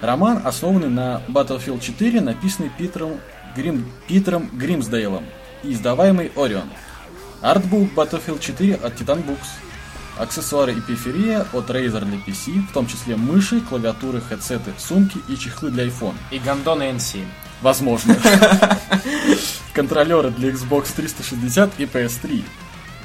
[0.00, 3.20] роман, основанный на Battlefield 4, написанный Питером,
[3.56, 5.24] Грим, Питером Гримсдейлом
[5.62, 6.68] и издаваемый Orion.
[7.42, 9.48] Артбук Battlefield 4 от Titan Books.
[10.20, 15.36] Аксессуары и периферия от Razer для PC, в том числе мыши, клавиатуры, хедсеты, сумки и
[15.36, 16.14] чехлы для iPhone.
[16.30, 17.24] И гондоны N7.
[17.62, 18.14] Возможно.
[19.72, 22.44] Контролеры для Xbox 360 и PS3.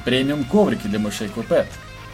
[0.04, 1.68] Премиум коврики для мышей Quipet.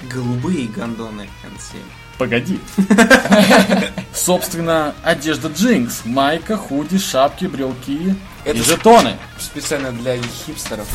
[0.08, 1.78] Голубые гондоны N7.
[2.16, 2.60] Погоди.
[4.14, 6.04] Собственно, одежда Jinx.
[6.04, 9.16] Майка, худи, шапки, брелки Это и жетоны.
[9.36, 10.86] Специально для хипстеров.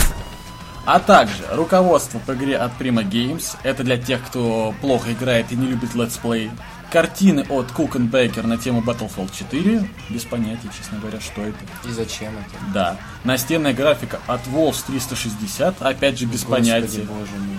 [0.87, 3.57] А также руководство по игре от Prima Games.
[3.63, 6.49] Это для тех, кто плохо играет и не любит летсплей.
[6.89, 9.89] Картины от Cook and Becker на тему Battlefield 4.
[10.09, 11.57] Без понятия, честно говоря, что это.
[11.83, 12.73] И зачем это?
[12.73, 12.97] Да.
[13.25, 15.81] Настенная графика от Wolves 360.
[15.81, 17.01] Опять же, без Господи, понятия.
[17.01, 17.57] боже мой.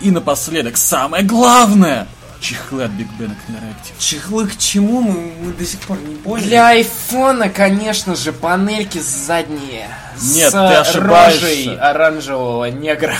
[0.00, 2.06] И напоследок, самое главное!
[2.42, 3.94] Чехлы от Big Ben Interactive.
[3.98, 6.48] Чехлы к чему мы, мы до сих пор не поняли.
[6.48, 9.88] Для айфона, конечно же, панельки задние.
[10.20, 11.40] Нет, с ты ошибаешься.
[11.40, 13.16] рожей оранжевого негра.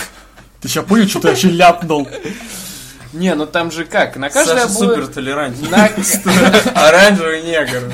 [0.59, 2.07] Ты сейчас понял, что ты вообще ляпнул?
[3.13, 5.69] Не, ну там же как, на каждой Саша обои- супер толерантен.
[5.69, 5.89] На-
[6.87, 7.91] Оранжевый негр.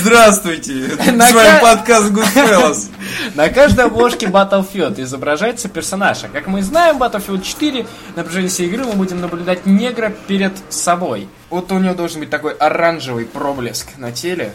[0.00, 0.72] Здравствуйте.
[1.12, 2.90] На С вами ка- подкаст Goodfellas.
[3.34, 6.24] На каждой обложке Battlefield изображается персонаж.
[6.24, 10.52] А как мы знаем, Battlefield 4 на протяжении всей игры мы будем наблюдать негра перед
[10.68, 11.28] собой.
[11.50, 14.52] Вот у него должен быть такой оранжевый проблеск на теле.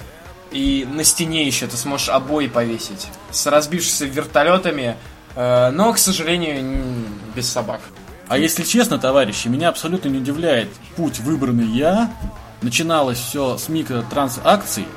[0.51, 3.07] И на стене еще ты сможешь обои повесить.
[3.31, 4.97] С разбившимися вертолетами.
[5.35, 6.83] э, но, к сожалению,
[7.33, 7.79] без собак.
[8.31, 12.09] А если честно, товарищи, меня абсолютно не удивляет путь, выбранный я.
[12.61, 14.87] Начиналось все с микротранзакций.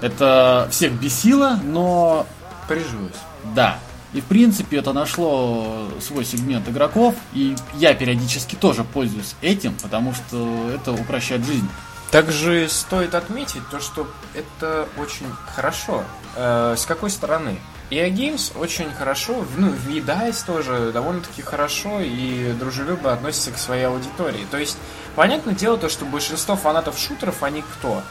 [0.00, 2.24] Это всех бесило, но
[2.68, 3.16] Прижилось.
[3.52, 3.80] да.
[4.12, 10.14] И в принципе это нашло свой сегмент игроков, и я периодически тоже пользуюсь этим, потому
[10.14, 11.68] что это упрощает жизнь.
[12.12, 16.04] Также стоит отметить то, что это очень хорошо.
[16.36, 17.58] Э, с какой стороны?
[17.90, 23.84] EA Games очень хорошо, ну, в DICE тоже довольно-таки хорошо и дружелюбно относится к своей
[23.84, 24.46] аудитории.
[24.50, 24.76] То есть,
[25.16, 28.02] понятное дело то, что большинство фанатов шутеров, они кто?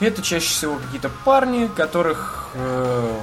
[0.00, 3.18] Это чаще всего какие-то парни, которых э,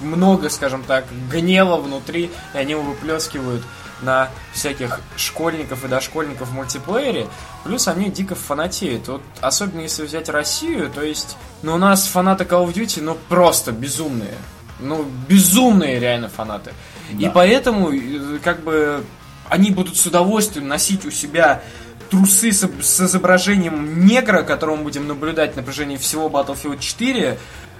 [0.00, 3.62] много, скажем так, гнева внутри, и они его выплескивают
[4.02, 7.28] на всяких школьников и дошкольников в мультиплеере,
[7.64, 9.08] плюс они дико фанатеют.
[9.08, 13.16] Вот особенно если взять Россию, то есть, ну у нас фанаты Call of Duty, ну
[13.28, 14.34] просто безумные.
[14.80, 16.72] Ну, безумные реально фанаты.
[17.18, 17.30] И Да.
[17.30, 19.04] поэтому, э, как бы,
[19.48, 21.62] они будут с удовольствием носить у себя
[22.10, 27.38] трусы с, с изображением негра, которого мы будем наблюдать на протяжении всего Battlefield 4,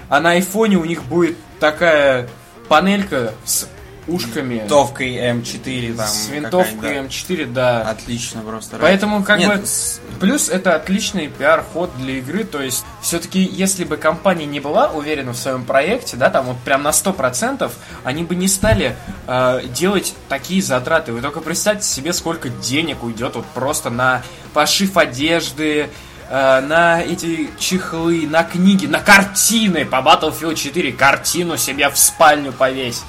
[0.08, 2.28] а на айфоне у них будет такая
[2.68, 3.68] панелька с
[4.06, 6.06] ушками, Винтовкой М4 там.
[6.06, 7.84] с винтовкой какая-нибудь, М4, да.
[7.84, 7.90] да.
[7.90, 8.76] Отлично просто.
[8.80, 13.84] Поэтому как Нет, бы с- плюс это отличный пиар-ход для игры, то есть все-таки если
[13.84, 17.70] бы компания не была уверена в своем проекте, да, там вот прям на 100%,
[18.04, 21.12] они бы не стали э, делать такие затраты.
[21.12, 25.88] Вы только представьте себе, сколько денег уйдет вот просто на пошив одежды,
[26.28, 32.52] э, на эти чехлы, на книги, на картины по Battlefield 4, картину себе в спальню
[32.52, 33.02] повесь.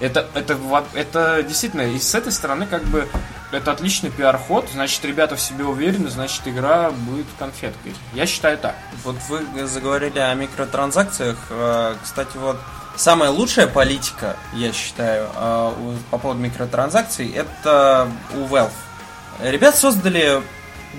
[0.00, 0.58] Это, это,
[0.94, 3.08] это действительно, и с этой стороны, как бы,
[3.52, 7.94] это отличный пиар-ход, значит, ребята в себе уверены, значит, игра будет конфеткой.
[8.12, 8.76] Я считаю так.
[9.04, 11.38] Вот вы заговорили о микротранзакциях.
[11.50, 12.58] Э, Кстати, вот
[12.96, 18.70] самая лучшая политика, я считаю, э, по поводу микротранзакций, это у Valve.
[19.40, 20.42] Ребят создали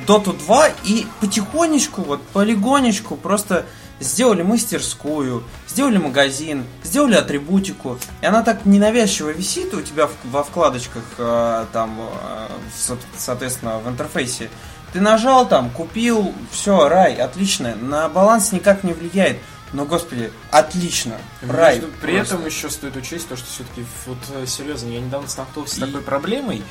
[0.06, 3.66] Dota 2 и потихонечку, вот полигонечку просто
[4.00, 10.44] сделали мастерскую, сделали магазин, сделали атрибутику, и она так ненавязчиво висит у тебя в- во
[10.44, 14.50] вкладочках, э, там, э, в со- соответственно, в интерфейсе.
[14.94, 19.38] Ты нажал там, купил, все, рай, отлично, на баланс никак не влияет.
[19.74, 21.76] Но, господи, отлично, рай.
[21.80, 22.36] Между- при просто.
[22.36, 26.02] этом еще стоит учесть то, что все-таки, вот э, серьезно, я недавно столкнулся с такой
[26.02, 26.64] проблемой,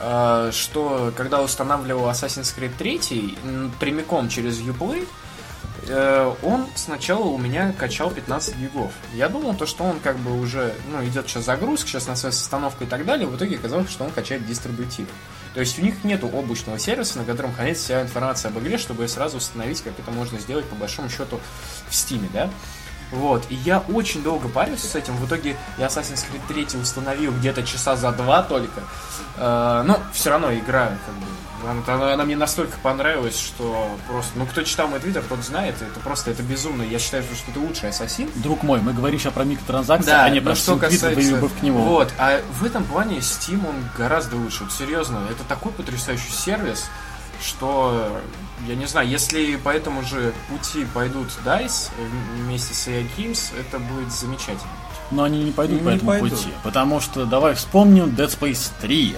[0.00, 5.06] э, что когда устанавливал Assassin's Creed 3 м, прямиком через Uplay,
[5.90, 8.92] э, он сначала у меня качал 15 гигов.
[9.14, 12.36] Я думал, то, что он как бы уже, ну, идет сейчас загрузка, сейчас на связь
[12.36, 15.08] с остановкой и так далее, в итоге оказалось, что он качает дистрибутив.
[15.54, 19.08] То есть у них нету облачного сервиса, на котором хранится вся информация об игре, чтобы
[19.08, 21.40] сразу установить, как это можно сделать по большому счету
[21.88, 22.50] в Steam, да?
[23.10, 25.16] Вот, и я очень долго парился с этим.
[25.16, 28.82] В итоге я Assassin's Creed 3 установил где-то часа за два только.
[29.36, 31.26] Э, но все равно игра, как бы,
[31.92, 36.00] она, она- мне настолько понравилась, что просто, ну, кто читал мой твиттер, тот знает, это
[36.00, 36.82] просто, это безумно.
[36.82, 38.30] Я считаю, что это лучший ассасин.
[38.36, 41.20] Друг мой, мы говорим сейчас про микротранзакции, а не про что касается...
[41.20, 41.80] любовь к нему.
[41.80, 44.64] Вот, а в этом плане Steam, он гораздо лучше.
[44.64, 46.88] Вот серьезно, это такой потрясающий сервис,
[47.42, 48.20] что,
[48.68, 51.90] я не знаю, если по этому же пути пойдут DICE
[52.36, 54.70] вместе с EA Games, это будет замечательно.
[55.10, 56.30] Но они не пойдут Не по этому пойдут.
[56.30, 56.50] пути.
[56.62, 59.16] Потому что давай вспомним Dead Space 3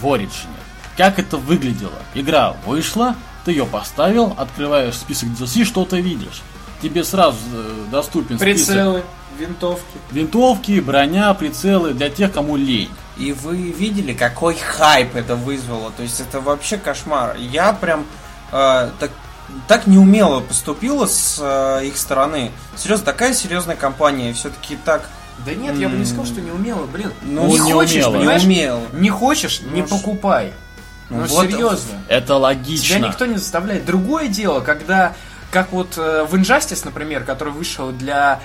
[0.00, 0.46] в Origin.
[0.96, 1.92] Как это выглядело?
[2.14, 6.42] Игра вышла, ты ее поставил, открываешь список DLC, что ты видишь.
[6.82, 9.02] Тебе сразу э, доступен список Прицелы,
[9.38, 9.98] винтовки.
[10.10, 12.90] винтовки, броня, прицелы для тех, кому лень.
[13.18, 15.90] И вы видели, какой хайп это вызвало?
[15.96, 17.36] То есть это вообще кошмар.
[17.36, 18.04] Я прям
[18.52, 19.10] э, так,
[19.68, 22.50] так неумело поступила с э, их стороны.
[22.76, 25.08] Серьезно, такая серьезная компания, все-таки так
[25.46, 27.10] Да нет, я бы не сказал, что не умела, блин.
[27.22, 28.18] Ну, не не хочешь, умела.
[28.18, 28.42] понимаешь?
[28.44, 28.80] не умел.
[28.92, 30.52] Не хочешь, не Ну, покупай.
[31.08, 32.02] ну Ну, вот- серьезно.
[32.08, 32.96] Это Тебя логично.
[32.98, 33.86] никто не заставляет.
[33.86, 35.14] Другое дело, когда,
[35.50, 38.40] как вот э, в Injustice, например, который вышел для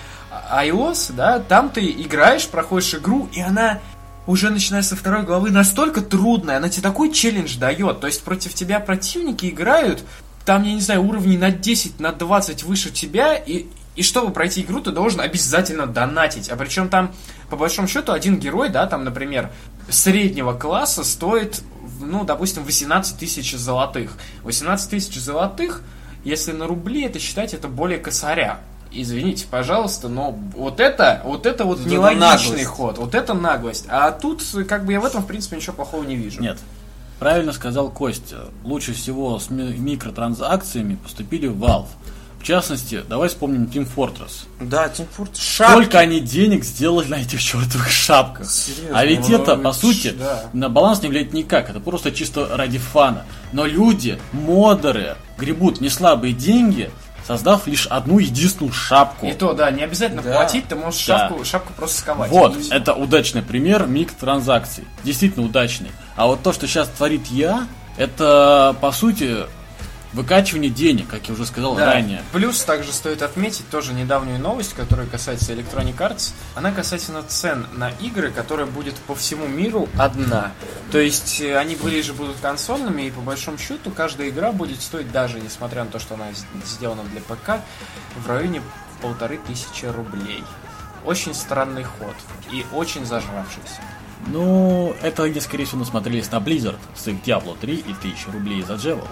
[0.50, 3.80] iOS, да, там ты играешь, проходишь игру, и она
[4.28, 8.00] уже начиная со второй главы настолько трудная, она тебе такой челлендж дает.
[8.00, 10.04] То есть против тебя противники играют,
[10.46, 14.62] там, я не знаю, уровней на 10, на 20 выше тебя, и, и чтобы пройти
[14.62, 16.50] игру, ты должен обязательно донатить.
[16.50, 17.14] А причем там,
[17.50, 19.52] по большому счету, один герой, да, там, например,
[19.90, 21.62] среднего класса стоит,
[22.00, 24.14] ну, допустим, 18 тысяч золотых.
[24.44, 25.82] 18 тысяч золотых,
[26.24, 28.60] если на рубли это считать, это более косаря.
[28.92, 32.66] Извините, пожалуйста, но вот это, вот это вот Это нелогичный наглость.
[32.66, 33.86] ход, вот это наглость.
[33.90, 36.42] А тут, как бы, я в этом, в принципе, ничего плохого не вижу.
[36.42, 36.58] Нет.
[37.20, 38.46] Правильно сказал Костя.
[38.64, 41.88] Лучше всего с ми- микротранзакциями поступили Valve.
[42.40, 44.46] В частности, давай вспомним Team Fortress.
[44.60, 45.40] Да, Team Fortress.
[45.40, 45.72] Шапки.
[45.74, 48.50] Сколько они денег сделали на этих чертовых шапках.
[48.50, 48.98] Серьезно.
[48.98, 50.46] А ведь Ну, это, по сути, да.
[50.52, 51.70] на баланс не влияет никак.
[51.70, 53.26] Это просто чисто ради фана.
[53.54, 56.90] Но люди, модеры, гребут неслабые деньги,
[57.38, 59.28] создав лишь одну единственную шапку.
[59.28, 60.34] И то, да, не обязательно Да.
[60.34, 61.20] платить, ты можешь Да.
[61.30, 62.30] шапку, шапку просто сковать.
[62.32, 64.86] Вот, это удачный пример микротранзакций.
[65.04, 65.92] Действительно удачный.
[66.16, 67.68] А вот то, что сейчас творит я,
[67.98, 69.38] это, по сути,
[70.14, 71.86] выкачивание денег, как я уже сказал Да.
[71.94, 72.22] ранее.
[72.32, 76.34] Плюс также стоит отметить тоже недавнюю новость, которая касается Electronic Arts.
[76.56, 80.52] Она касательно цен на игры, которая будет по всему миру одна.
[80.92, 85.12] То есть э, они ближе будут консольными, и по большому счету каждая игра будет стоить
[85.12, 86.26] даже, несмотря на то, что она
[86.66, 87.62] сделана для ПК,
[88.18, 88.62] в районе
[89.02, 90.44] полторы тысячи рублей.
[91.04, 92.16] Очень странный ход
[92.52, 93.82] и очень зажравшийся.
[94.28, 98.62] Ну, это они, скорее всего, насмотрелись на Blizzard с их Diablo 3 и 1000 рублей
[98.62, 99.08] за Джевел.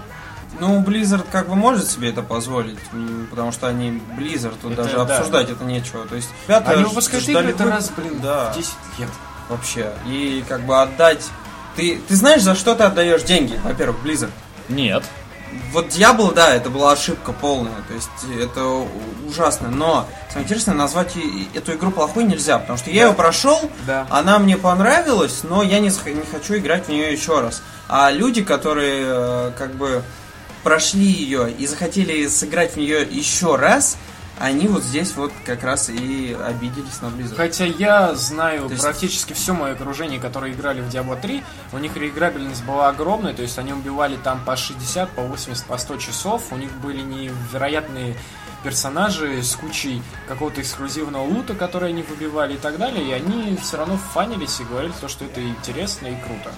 [0.59, 2.79] Ну, Blizzard как бы может себе это позволить,
[3.29, 5.01] потому что они Blizzard, тут Это даже да.
[5.03, 6.05] обсуждать это нечего.
[6.07, 9.09] То есть, ребята Они выпускают игры это раз, блин, да, в 10 лет.
[9.47, 9.91] вообще.
[10.07, 11.23] И как бы отдать...
[11.75, 14.31] Ты, ты знаешь, за что ты отдаешь деньги, во-первых, Blizzard?
[14.67, 15.03] Нет.
[15.71, 18.09] Вот Diablo, да, это была ошибка полная, то есть
[18.39, 18.85] это
[19.27, 21.15] ужасно, но самое интересное, назвать
[21.55, 24.05] эту игру плохой нельзя, потому что я ее прошел, Да.
[24.12, 27.63] она мне понравилась, но я не, не хочу играть в нее еще раз.
[27.88, 30.03] А люди, которые э, как бы
[30.63, 33.98] прошли ее и захотели сыграть в нее еще раз,
[34.39, 37.36] они вот здесь вот как раз и обиделись на Blizzard.
[37.36, 41.43] Хотя я знаю То есть- практически все мое окружение, которые играли в Diablo 3,
[41.74, 45.78] у них реиграбельность была огромная, то есть они убивали там по 60, по 80, по
[45.78, 48.15] 100 часов, у них были невероятные
[48.63, 53.78] персонажи с кучей какого-то эксклюзивного лута, который они выбивали и так далее, и они все
[53.78, 56.54] равно фанились и говорили то, что это интересно и круто.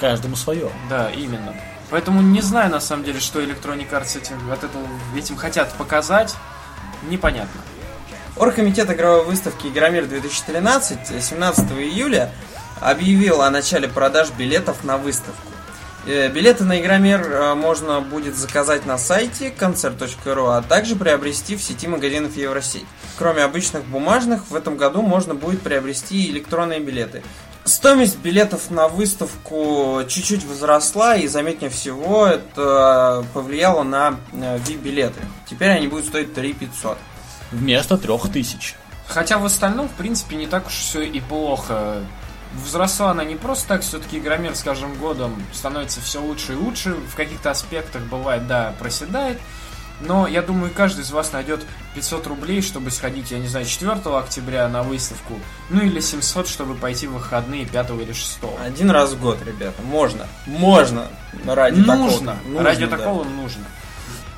[0.00, 0.70] Каждому свое.
[0.88, 1.54] Да, именно.
[1.94, 4.84] Поэтому не знаю на самом деле, что Electronic Arts этим, от этого,
[5.16, 6.34] этим хотят показать,
[7.08, 7.60] непонятно.
[8.36, 12.32] Оргкомитет игровой выставки Игромир 2013 17 июля
[12.80, 15.46] объявил о начале продаж билетов на выставку.
[16.06, 21.62] Э, Билеты на Игромир э, можно будет заказать на сайте concert.ru, а также приобрести в
[21.62, 22.86] сети магазинов Евросеть.
[23.16, 27.22] Кроме обычных бумажных, в этом году можно будет приобрести электронные билеты.
[27.64, 35.20] Стоимость билетов на выставку чуть-чуть возросла, и заметнее всего это повлияло на э, VIP-билеты.
[35.48, 36.98] Теперь они будут стоить 3 500.
[37.52, 38.74] Вместо трех тысяч.
[39.06, 42.00] Хотя в остальном, в принципе, не так уж все и плохо.
[42.54, 46.94] Взросла она не просто так, все-таки Игромир с каждым годом становится все лучше и лучше.
[46.94, 49.40] В каких-то аспектах бывает, да, проседает.
[50.00, 53.92] Но я думаю, каждый из вас найдет 500 рублей, чтобы сходить, я не знаю, 4
[53.92, 55.38] октября на выставку.
[55.70, 58.40] Ну или 700, чтобы пойти в выходные 5 или 6.
[58.60, 59.80] Один раз в год, ребята.
[59.82, 60.26] Можно.
[60.46, 61.06] Можно.
[61.46, 62.36] Ради нужно.
[62.36, 62.62] такого.
[62.62, 62.96] Ради да.
[62.96, 63.64] такого нужно.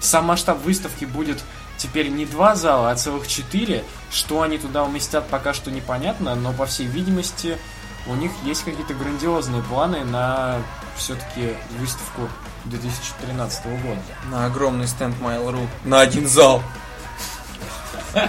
[0.01, 1.43] Сам масштаб выставки будет
[1.79, 3.85] теперь не два зала, а целых четыре.
[4.11, 7.59] Что они туда уместят, пока что непонятно, но по всей видимости
[8.07, 10.59] у них есть какие-то грандиозные планы на
[10.97, 12.29] все-таки выставку
[12.65, 14.01] 2013 года.
[14.31, 15.67] На огромный стенд Mail.ru.
[15.85, 16.63] На один зал.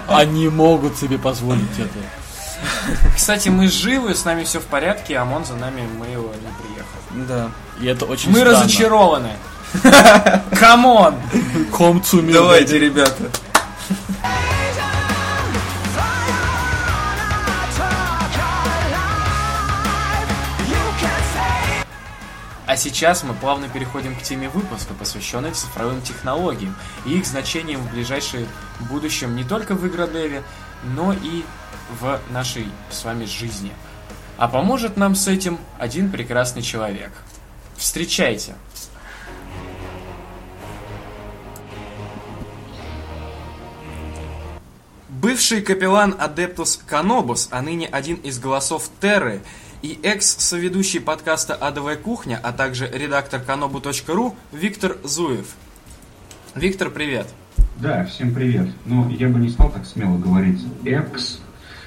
[0.08, 2.00] Они могут себе позволить это.
[3.16, 6.52] Кстати, мы живы, с нами все в порядке, а ОМОН за нами мы его не
[6.64, 7.28] приехал.
[7.28, 7.52] Да.
[7.80, 8.60] И это очень Мы странно.
[8.60, 9.32] разочарованы.
[10.60, 11.16] Come on!
[11.72, 12.34] Komm zu mir.
[12.34, 13.30] Давайте, ребята.
[22.68, 26.76] А сейчас мы плавно переходим к теме выпуска, посвященной цифровым технологиям
[27.06, 28.46] и их значением в ближайшем
[28.90, 30.44] будущем не только в игродеве,
[30.84, 31.46] но и
[32.02, 33.72] в нашей с вами жизни.
[34.38, 37.14] А поможет нам с этим один прекрасный человек.
[37.78, 38.56] Встречайте!
[45.08, 49.42] Бывший капеллан Адептус Канобус, а ныне один из голосов Терры
[49.82, 55.48] и экс-соведущий подкаста «Адовая кухня», а также редактор kanobu.ru Виктор Зуев.
[56.56, 57.28] Виктор, привет.
[57.78, 58.70] Да, всем привет.
[58.86, 61.40] Ну, я бы не стал так смело говорить «экс»,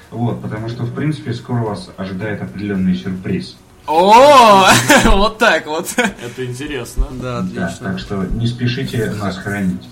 [0.09, 3.57] вот, потому что, в принципе, скоро вас ожидает определенный сюрприз.
[3.87, 4.67] О,
[5.05, 5.89] вот так вот.
[5.97, 7.07] Это интересно.
[7.11, 7.87] Да, Да, отлично.
[7.89, 9.87] так что не спешите нас хранить.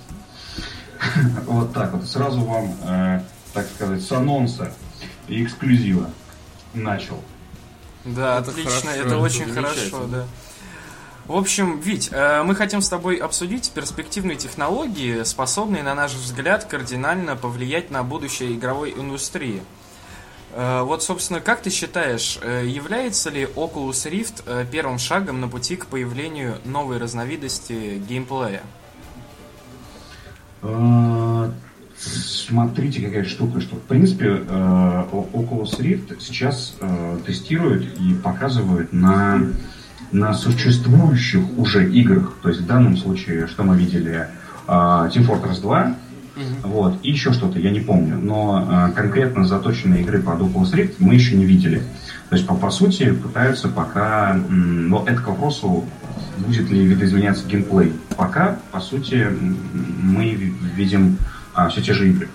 [1.45, 2.05] Вот так вот.
[2.05, 3.21] Сразу вам, э,
[3.53, 4.73] так сказать, с анонса
[5.29, 6.09] и эксклюзива
[6.73, 7.23] начал.
[8.05, 10.25] Да, Это отлично, хорошо, это это очень хорошо, да.
[11.29, 16.65] В общем, Вить, э, мы хотим с тобой обсудить перспективные технологии, способные, на наш взгляд,
[16.65, 19.62] кардинально повлиять на будущее игровой индустрии.
[20.53, 25.75] Э, Вот, собственно, как ты считаешь, э, является ли Oculus Rift первым шагом на пути
[25.75, 28.63] к появлению новой разновидности геймплея?
[31.99, 39.41] Смотрите, какая штука, что в принципе э, Oculus Rift сейчас э, тестируют и показывают на,
[40.13, 42.38] на существующих уже играх.
[42.41, 44.27] То есть в данном случае, что мы видели,
[44.67, 45.95] э, Team Fortress 2,
[46.63, 48.17] вот, и еще что-то, я не помню.
[48.17, 51.83] Но э, конкретно заточенные игры под Oculus Rift мы еще не видели.
[52.29, 54.35] То есть, по, по сути, пытаются пока...
[54.35, 55.83] м, Но это к вопросу,
[56.38, 57.91] будет ли видоизменяться геймплей.
[58.15, 59.27] Пока, по сути,
[60.01, 61.17] мы ви- видим
[61.67, 62.30] все те же игры.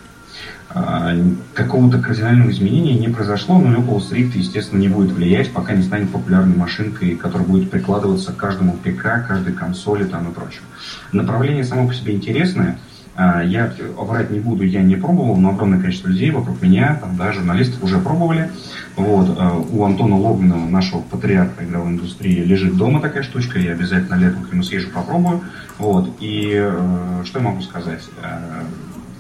[0.77, 1.15] А,
[1.55, 6.11] какого-то кардинального изменения не произошло, но Oculus Rift, естественно, не будет влиять, пока не станет
[6.11, 10.67] популярной машинкой, которая будет прикладываться к каждому ПК, каждой консоли там, и прочему.
[11.13, 12.79] Направление само по себе интересное.
[13.15, 17.17] А, Я врать не буду, я не пробовал, но огромное количество людей вокруг меня, там,
[17.17, 18.51] да, журналистов уже пробовали.
[18.97, 24.17] Вот, а, у Антона Логвинова, нашего патриарха игровой индустрии, лежит дома такая штучка, я обязательно
[24.17, 25.43] летом к нему съезжу, попробую.
[25.79, 28.03] Вот, и э, что я могу сказать?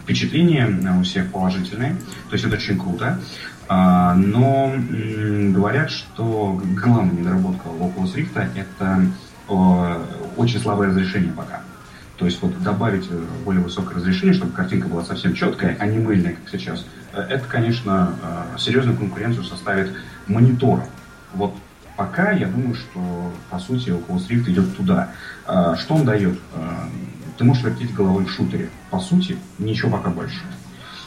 [0.05, 1.97] Впечатления э, у всех положительные,
[2.29, 3.19] то есть это очень круто.
[3.67, 4.75] А, Но
[5.51, 9.07] говорят, что главная недоработка Oculus Rift это
[10.37, 11.61] очень слабое разрешение пока.
[12.17, 15.99] То есть вот добавить э, более высокое разрешение, чтобы картинка была совсем четкая, а не
[15.99, 18.15] мыльная, как сейчас, э, это, конечно,
[18.59, 19.91] серьезную конкуренцию составит
[20.27, 20.85] монитором.
[21.33, 21.55] Вот
[21.97, 25.11] пока я думаю, что по сути Oculus Rift идет туда.
[25.47, 26.39] А, Что он дает?
[27.35, 28.71] А, Ты можешь вертеть головой в шутере.
[28.91, 30.43] По сути, ничего пока больше.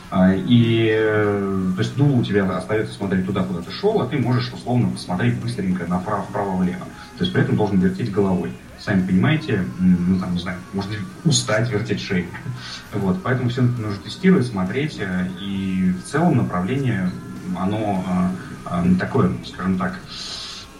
[0.10, 4.08] А, И э, то есть дуло у тебя остается смотреть туда, куда ты шел, а
[4.08, 6.26] ты можешь условно посмотреть быстренько направо,
[6.58, 6.86] влево.
[7.18, 8.52] То есть при этом должен вертеть головой.
[8.80, 10.94] Сами понимаете, ну там, не знаю, можно
[11.26, 12.28] устать вертеть шеей.
[12.94, 14.98] Вот, поэтому все нужно тестировать, смотреть.
[15.00, 17.12] э, И в целом направление,
[17.58, 20.00] оно э, э, такое, скажем так,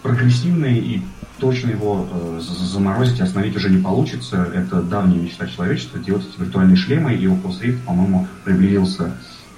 [0.02, 1.02] прогрессивное и
[1.38, 4.44] точно его э, за- заморозить и остановить уже не получится.
[4.54, 9.16] Это давняя мечта человечества делать эти виртуальные шлемы, и Oculus Rift, по-моему, приблизился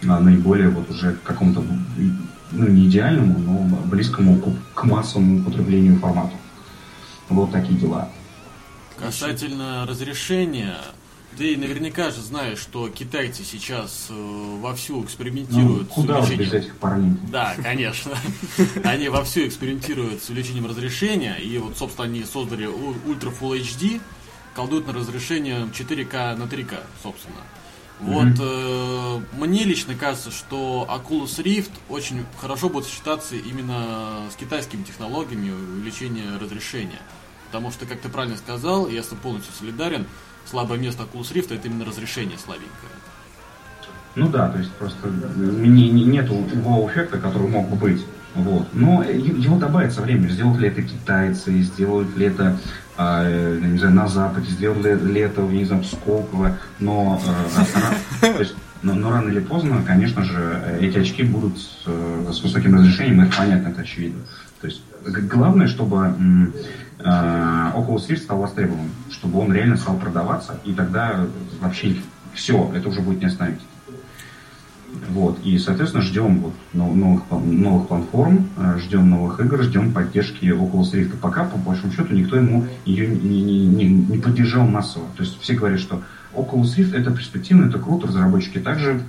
[0.09, 1.63] а, наиболее вот уже к какому-то,
[2.53, 6.37] ну, не идеальному, но близкому к, к массовому употреблению формату.
[7.29, 8.09] Вот такие дела.
[8.99, 10.77] Касательно разрешения,
[11.41, 16.63] ты наверняка же знаешь, что китайцы сейчас э, вовсю Ну, экспериментируют с куда без увеличением...
[16.65, 17.17] этих парней?
[17.33, 18.13] Да, конечно.
[18.85, 24.03] Они вовсю экспериментируют с увеличением разрешения, и вот, собственно, они создали Ultra Full HD,
[24.55, 27.41] колдуют на разрешение 4К на 3К, собственно.
[28.01, 34.83] Вот э, мне лично кажется, что Oculus Rift очень хорошо будет сочетаться именно с китайскими
[34.83, 37.01] технологиями увеличения разрешения.
[37.47, 40.07] Потому что, как ты правильно сказал, я с тобой полностью солидарен,
[40.45, 42.93] слабое место Rift это именно разрешение слабенькое.
[44.17, 46.35] Ну да, то есть просто не, не- нету
[46.65, 48.05] вау-эффекта, который мог бы быть.
[48.35, 48.69] Вот.
[48.73, 50.31] Но его добавят со временем.
[50.31, 52.59] Сделают ли это китайцы, сделают ли это,
[52.97, 56.57] э, не знаю, на Западе, сделают ли, это, не знаю, Сколково.
[56.79, 57.21] Но,
[58.23, 58.45] э,
[58.83, 62.75] но, но рано или поздно, конечно же, э, эти очки будут с, э, с высоким
[62.75, 64.21] разрешением, это понятно, это очевидно.
[64.61, 65.97] То есть главное, чтобы
[66.99, 71.27] э, Oculus Rift стал востребованным, чтобы он реально стал продаваться, и тогда
[71.61, 71.97] вообще
[72.35, 73.61] все, это уже будет не остановить.
[75.11, 75.39] Вот.
[75.45, 80.93] И, соответственно, ждем вот но- новых, новых платформ, э, ждем новых игр, ждем поддержки Oculus
[80.93, 81.17] Rift.
[81.21, 85.07] Пока, по большому счету, никто ему ее не, не- не- не поддержал массово.
[85.17, 86.03] То есть все говорят, что
[86.35, 89.03] Oculus Rift это перспективно, это круто, разработчики также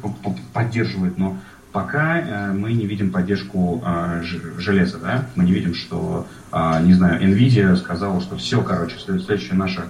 [0.54, 1.38] поддерживают, но
[1.72, 4.24] пока э, мы не видим поддержку э,
[4.58, 9.24] железа, да, мы не видим, что, э, не знаю, Nvidia сказала, что все, короче, след-
[9.24, 9.84] следующая наша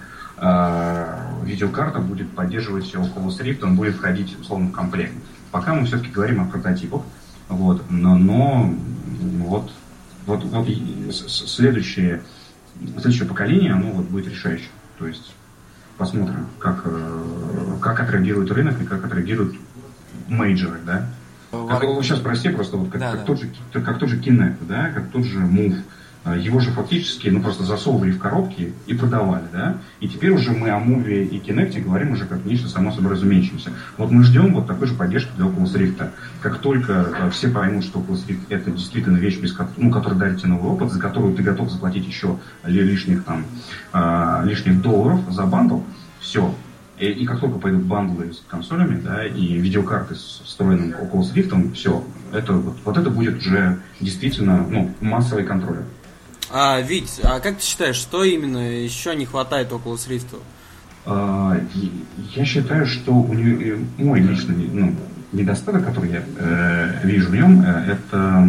[1.43, 5.13] видеокарта будет поддерживать Oculus Rift, он будет входить, условно, в комплект.
[5.51, 7.03] Пока мы все-таки говорим о прототипах,
[7.47, 8.73] вот, но, но
[9.37, 9.71] вот,
[10.25, 10.67] вот, вот
[11.11, 12.23] следующее,
[12.79, 14.69] следующее поколение, оно вот будет решающим.
[14.97, 15.31] То есть
[16.01, 19.55] посмотрим, как, э, как отреагирует рынок и как отреагируют
[20.27, 21.05] мейджоры, да.
[21.51, 23.25] Как, вот сейчас прости, просто вот как, Да, как да.
[23.25, 25.81] тот же, как тот же Kinect, да, как тот же Move.
[26.23, 29.77] А, Его же фактически, ну, просто засовывали в коробки и продавали, да.
[29.99, 33.71] И теперь уже мы о Move и Kinect говорим уже как нечто само собой разумеющимся.
[33.97, 36.09] Вот мы ждем вот такой же поддержки для Oculus Rift.
[36.41, 40.37] Как только э, все поймут, что Oculus Rift это действительно вещь, без ну, которая дарит
[40.39, 43.45] тебе новый опыт, за которую ты готов заплатить еще ли- лишних там
[43.91, 45.79] а, лишних долларов за бандл,
[46.19, 46.53] все,
[46.99, 51.73] и, и как только пойдут бандлы с консолями, да, и видеокарты с встроенным Oculus Rift,
[51.73, 55.79] все, это, вот, вот это будет уже действительно ну, массовый контроль.
[56.49, 59.97] А, Вить, а как ты считаешь, что именно еще не хватает около?
[61.05, 61.91] А, и-
[62.35, 64.95] я считаю, что у нее, э, мой личный ну,
[65.31, 68.47] недостаток, который я э, вижу в нем, э, это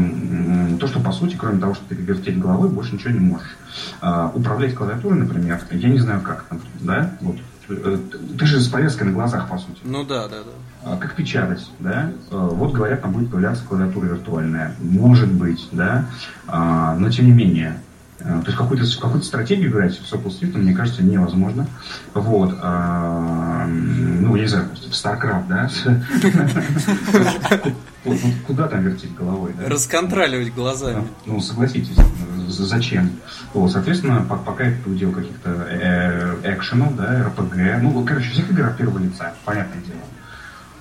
[0.79, 3.57] то, что по сути, кроме того, что ты вертеть головой, больше ничего не можешь.
[4.01, 7.37] А, управлять клавиатурой, например, я не знаю как, например, да, вот.
[7.85, 7.99] Э,
[8.39, 9.81] Ты же с повязкой на глазах, по сути.
[9.85, 10.53] Ну да, да, да.
[10.93, 16.07] А, как печатать, да, Э, вот говорят, там будет появляться клавиатура виртуальная, может быть, да,
[16.47, 17.79] А, но тем не менее,
[18.19, 21.67] э, то есть какую-то какую стратегию играть в Oculus Rift, мне кажется, невозможно,
[22.15, 25.71] вот, а, ну, я не знаю, просто в StarCraft, да,
[28.47, 29.69] куда там вертеть головой, да?
[29.69, 31.07] Расконтроливать глазами.
[31.27, 31.97] Ну, согласитесь,
[32.55, 33.11] зачем?
[33.55, 38.67] Вот, соответственно, по- пока это удел каких-то э, экшенов, да, РПГ, ну, короче, всех игр
[38.67, 40.01] от первого лица, понятное дело.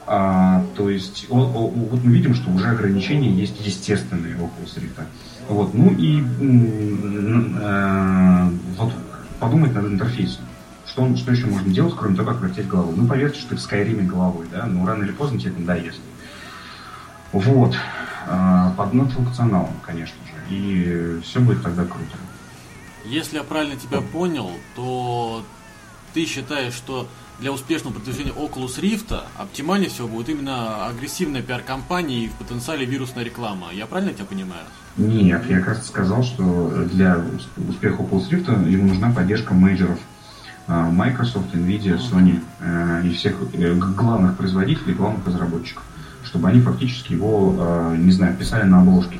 [0.07, 4.77] А, то есть, о- о- вот мы видим, что уже ограничения есть естественные у Oculus
[4.77, 5.03] Rift.
[5.47, 6.21] Вот, ну и
[7.59, 8.93] э, вот
[9.39, 10.43] подумать над интерфейсом.
[10.85, 12.93] Что, что еще можно делать, кроме того, как вертеть головой?
[12.97, 15.99] Ну, поверьте, что ты в Скайриме головой, да, ну, рано или поздно тебе это надоест.
[17.31, 17.75] Вот.
[18.27, 20.30] А, Под над функционалом, конечно же.
[20.51, 22.17] И все будет тогда круто.
[23.05, 25.43] Если я правильно тебя понял, то
[26.13, 27.07] ты считаешь, что
[27.39, 33.23] для успешного продвижения Oculus Rift оптимальнее всего будет именно агрессивная пиар-компания и в потенциале вирусная
[33.23, 33.69] реклама.
[33.73, 34.63] Я правильно тебя понимаю?
[34.97, 39.97] Нет, я как раз сказал, что для усп- успеха Oculus Rift ему нужна поддержка мейджоров
[40.67, 45.83] а, Microsoft, Nvidia, Sony э, и всех э, главных производителей, главных разработчиков,
[46.23, 49.19] чтобы они фактически его, э, не знаю, писали на обложке.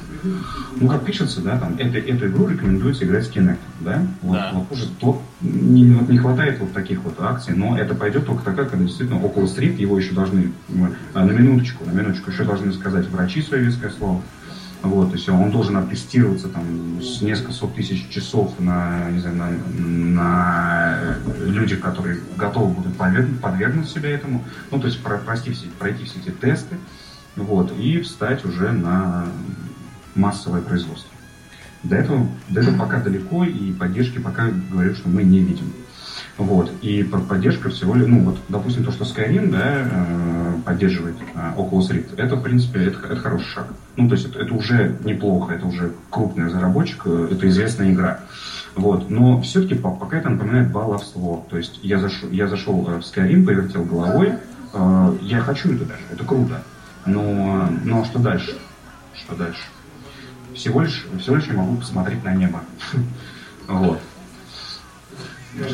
[0.79, 4.05] Ну, как пишется, да, там, это, эту игру рекомендуется играть с Kinect, да?
[4.21, 4.51] Вот, Да.
[4.53, 8.43] вот уже то- не, вот не хватает вот таких вот акций, но это пойдет только
[8.43, 12.43] тогда, когда действительно Oculus Rift, его еще должны, м, а, на минуточку, на минуточку, еще
[12.43, 14.21] должны сказать врачи свое веское слово,
[14.83, 16.63] вот, то есть он должен оттестироваться там
[17.01, 20.97] с несколько сот тысяч часов на, не знаю, на, на
[21.45, 24.43] людях, которые готовы будут подвергнуть, подвергнуть себя этому.
[24.71, 26.77] Ну, то есть про- пройти все, пройти все эти тесты,
[27.35, 29.25] вот, и встать уже на
[30.15, 31.09] массовое производство.
[31.83, 35.73] До этого, до этого пока далеко, и поддержки пока говорю, что мы не видим.
[36.37, 36.71] Вот.
[36.81, 41.53] И под- поддержка всего лишь, ну вот, допустим, то, что Skyrim, да, э, поддерживает э,
[41.57, 43.67] Oculus Rift, это, в принципе, это, это хороший шаг.
[43.95, 48.21] Ну, то есть это, это уже неплохо, это уже крупный разработчик, э, это известная игра.
[48.75, 49.09] Вот.
[49.09, 51.45] Но все-таки пока это напоминает баловство.
[51.49, 54.33] То есть я зашел, я зашел в Skyrim, повертел головой.
[55.21, 56.63] Я хочу это даже, это круто.
[57.05, 58.57] Но, но что дальше?
[59.13, 59.63] Что дальше?
[60.55, 62.61] Всего лишь, всего лишь я могу посмотреть на небо.
[63.67, 64.01] Вот.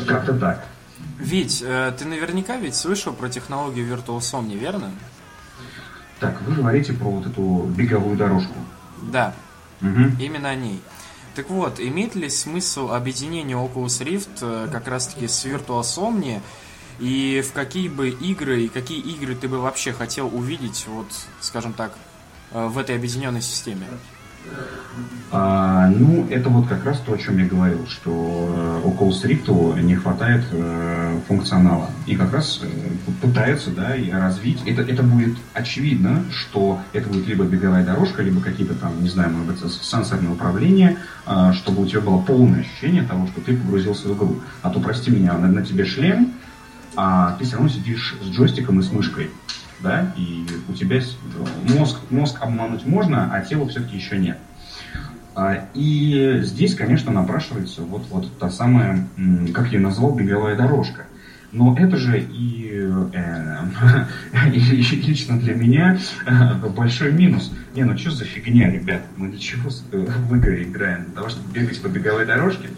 [0.06, 0.64] Как-то так.
[1.18, 4.90] Вить, э, ты наверняка ведь слышал про технологию Virtual Somni, верно?
[6.20, 8.54] Так, вы говорите про вот эту беговую дорожку.
[9.02, 9.34] Да,
[9.80, 10.20] Угу.
[10.20, 10.80] именно о ней.
[11.34, 16.40] Так вот, имеет ли смысл объединение Oculus Rift э, как раз-таки с Virtual Somni
[17.00, 21.06] и в какие бы игры и какие игры ты бы вообще хотел увидеть, вот,
[21.40, 21.92] скажем так,
[22.52, 23.86] э, в этой объединенной системе?
[25.30, 29.82] А, ну, это вот как раз то, о чем я говорил, что э, Oculus Rift
[29.82, 31.90] не хватает э, функционала.
[32.06, 32.66] И как раз э,
[33.20, 34.62] пытаются, да, развить.
[34.64, 39.30] Это, это будет очевидно, что это будет либо беговая дорожка, либо какие-то там, не знаю,
[39.30, 44.08] может быть, сенсорные управления, э, чтобы у тебя было полное ощущение того, что ты погрузился
[44.08, 44.40] в игру.
[44.62, 46.32] А то, прости меня, на, на тебе шлем,
[46.96, 49.30] а ты все равно сидишь с джойстиком и с мышкой.
[49.80, 51.00] Да, и у тебя
[51.76, 54.38] мозг, мозг обмануть можно, а тело все-таки еще нет.
[55.34, 59.06] А, И здесь, конечно, напрашивается вот, вот та самая,
[59.54, 61.06] как я назвал, беговая дорожка.
[61.50, 63.64] Но это же и, э,
[64.52, 67.52] и лично для меня э, большой минус.
[67.74, 69.02] Не, ну что за фигня, ребят?
[69.16, 71.04] Мы для чего э, в игры играем?
[71.04, 72.68] Для того, чтобы бегать по беговой дорожке?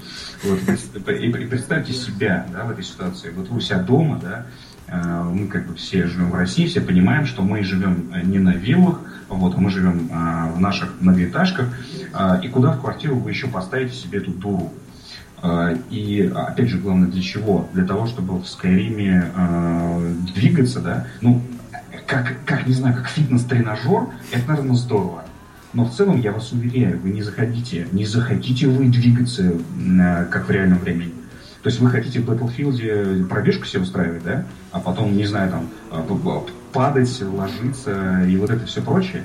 [0.44, 3.30] Вот, и, представьте себя да, в этой ситуации.
[3.30, 4.46] Вот вы у себя дома, да,
[4.90, 8.50] мы как бы все живем в России, все понимаем, что мы живем э, не на
[8.50, 11.68] виллах, вот, мы живем э, в наших многоэтажках,
[12.42, 14.72] и куда в квартиру вы еще поставите себе эту дуру?
[15.90, 17.68] И опять же, главное для чего?
[17.72, 19.30] Для того, чтобы в Скайриме
[20.34, 21.40] двигаться, да, ну,
[22.06, 25.24] как, как, не знаю, как фитнес-тренажер, это, наверное, здорово.
[25.72, 30.48] Но в целом, я вас уверяю, вы не заходите, не захотите вы двигаться, э, как
[30.48, 31.12] в реальном времени.
[31.62, 34.44] То есть вы хотите в Battlefield пробежку себе устраивать, да?
[34.72, 35.68] А потом, не знаю, там,
[36.06, 39.24] п- падать, ложиться и вот это все прочее.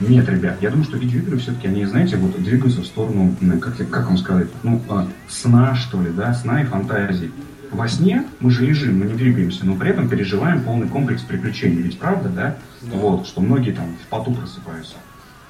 [0.00, 4.06] Нет, ребят, я думаю, что видеоигры все-таки, они, знаете, вот двигаются в сторону, как, как
[4.06, 7.30] вам сказать, ну, а, сна, что ли, да, сна и фантазии.
[7.70, 11.82] Во сне мы же лежим, мы не двигаемся, но при этом переживаем полный комплекс приключений.
[11.82, 12.56] Ведь правда, да?
[12.82, 14.96] Вот, что многие там в поту просыпаются.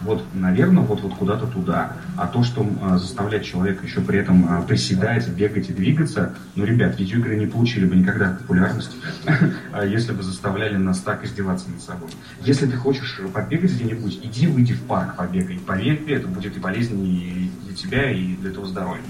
[0.00, 1.96] Вот, наверное, вот, вот куда-то туда.
[2.16, 6.64] А то, что а, заставлять человека еще при этом а, приседать, бегать и двигаться, ну,
[6.64, 8.94] ребят, видеоигры не получили бы никогда популярности,
[9.72, 12.10] а если бы заставляли нас так издеваться над собой.
[12.42, 15.58] Если ты хочешь побегать где-нибудь, иди выйди в парк побегай.
[15.58, 19.02] Поверь, это будет и полезнее для тебя, и для твоего здоровья.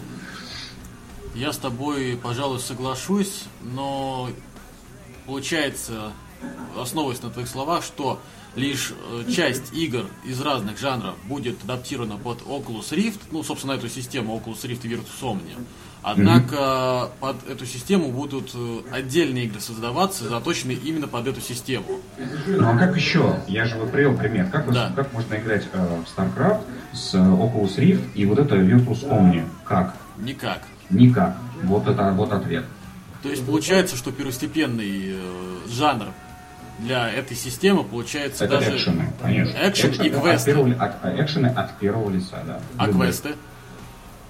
[1.34, 4.30] Я с тобой, пожалуй, соглашусь, но
[5.26, 6.12] получается,
[6.78, 8.20] основываясь на твоих словах, что
[8.56, 13.88] лишь э, часть игр из разных жанров будет адаптирована под Oculus Rift, ну, собственно, эту
[13.88, 15.62] систему Oculus Rift и Virtus Omnia.
[16.02, 21.84] Однако под эту систему будут э, отдельные игры создаваться, заточенные именно под эту систему.
[22.46, 23.40] Ну а как еще?
[23.48, 24.48] Я же вот привел пример.
[24.50, 24.92] Как, Да.
[24.94, 26.60] как можно играть э, в StarCraft
[26.92, 29.44] с э, Oculus Rift и вот это Virtus Omni?
[29.64, 29.96] Как?
[30.18, 30.62] Никак.
[30.90, 31.36] Никак.
[31.64, 32.64] Вот это вот ответ.
[33.22, 36.06] То есть получается, что первостепенный э, жанр
[36.78, 38.76] для этой системы получается Это даже...
[38.76, 39.56] экшены, конечно.
[39.68, 40.50] Экшен и от квесты.
[40.50, 42.60] первого ли- от- а, экшены от первого лица, да.
[42.76, 43.10] А Любые.
[43.10, 43.30] квесты?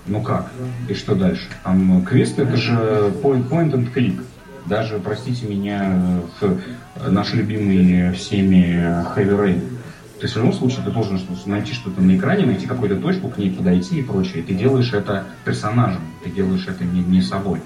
[0.06, 0.50] Ну как?
[0.88, 1.48] И что дальше?
[1.64, 2.74] Там э, квесты это же
[3.22, 4.22] point, point and click.
[4.66, 8.76] Даже, простите меня, в э, наш любимый всеми
[9.16, 9.60] Heavy Rain.
[10.18, 13.36] То есть в любом случае ты должен найти что-то на экране, найти какую-то точку, к
[13.36, 14.42] ней подойти и прочее.
[14.42, 17.60] Ты делаешь это персонажем, ты делаешь это не, не собой.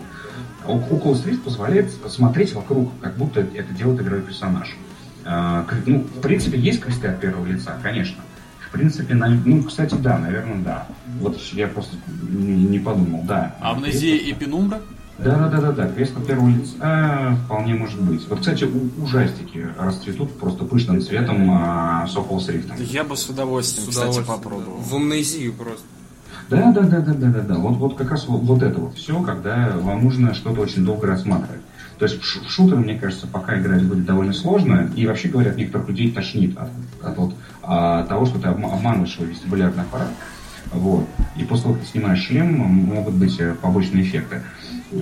[0.65, 4.77] А Oc- Oculus Rift позволяет смотреть вокруг, как будто это делает игровой персонаж.
[5.25, 8.23] А, Ну, в принципе, есть квесты от первого лица, конечно.
[8.67, 10.87] В принципе, на- ну, кстати, да, наверное, да.
[11.21, 11.97] Вот я просто
[12.31, 13.57] не, подумал, да.
[13.61, 14.81] Амнезия и Пенумбра?
[15.19, 15.89] Да, да, да, да, да.
[15.89, 18.27] Квест от первого лица вполне может быть.
[18.29, 22.83] Вот, кстати, у- ужастики расцветут просто пышным цветом а, с Oculus Rift.
[22.85, 24.39] Я бы с удовольствием, С кстати, удовольствием.
[24.39, 24.79] попробовал.
[24.81, 25.83] В амнезию просто.
[26.51, 27.55] Да, да, да, да, да, да, да.
[27.55, 31.07] Вот, вот как раз вот, вот это вот все, когда вам нужно что-то очень долго
[31.07, 31.63] рассматривать.
[32.01, 34.91] То есть в, шутеры, мне кажется, пока играть будет довольно сложно.
[34.97, 36.71] И вообще, говорят, некоторых людей тошнит от,
[37.05, 40.09] от вот, а, того, что ты обма- обманываешь свой вестибулярный аппарат.
[40.73, 41.07] Вот.
[41.37, 44.43] И после того, как ты снимаешь шлем, могут быть э, побочные эффекты.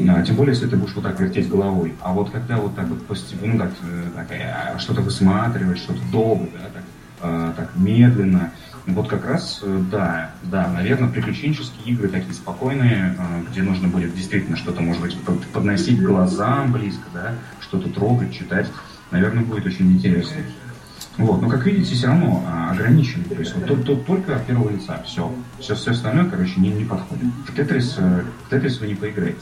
[0.09, 1.95] А, тем более, если ты будешь вот так вертеть головой.
[2.03, 6.01] А вот когда вот так вот постепенно, ну, так, э, так, э, что-то высматривать, что-то
[6.13, 8.51] долго, да, так, так медленно,
[8.95, 14.15] вот как раз, э, да, да, наверное, приключенческие игры такие спокойные, э, где нужно будет
[14.15, 18.67] действительно что-то, может быть, под- подносить глазам близко, да, что-то трогать, читать,
[19.11, 20.39] наверное, будет очень интересно.
[21.19, 23.25] Вот, но как видите, все равно а, ограничено.
[23.25, 25.03] То есть вот тут, тут только от первого лица.
[25.05, 25.33] Все.
[25.59, 27.27] Все, все остальное, короче, не, не подходит.
[27.47, 29.41] В Тетрис, э, в Тетрис вы не поиграете.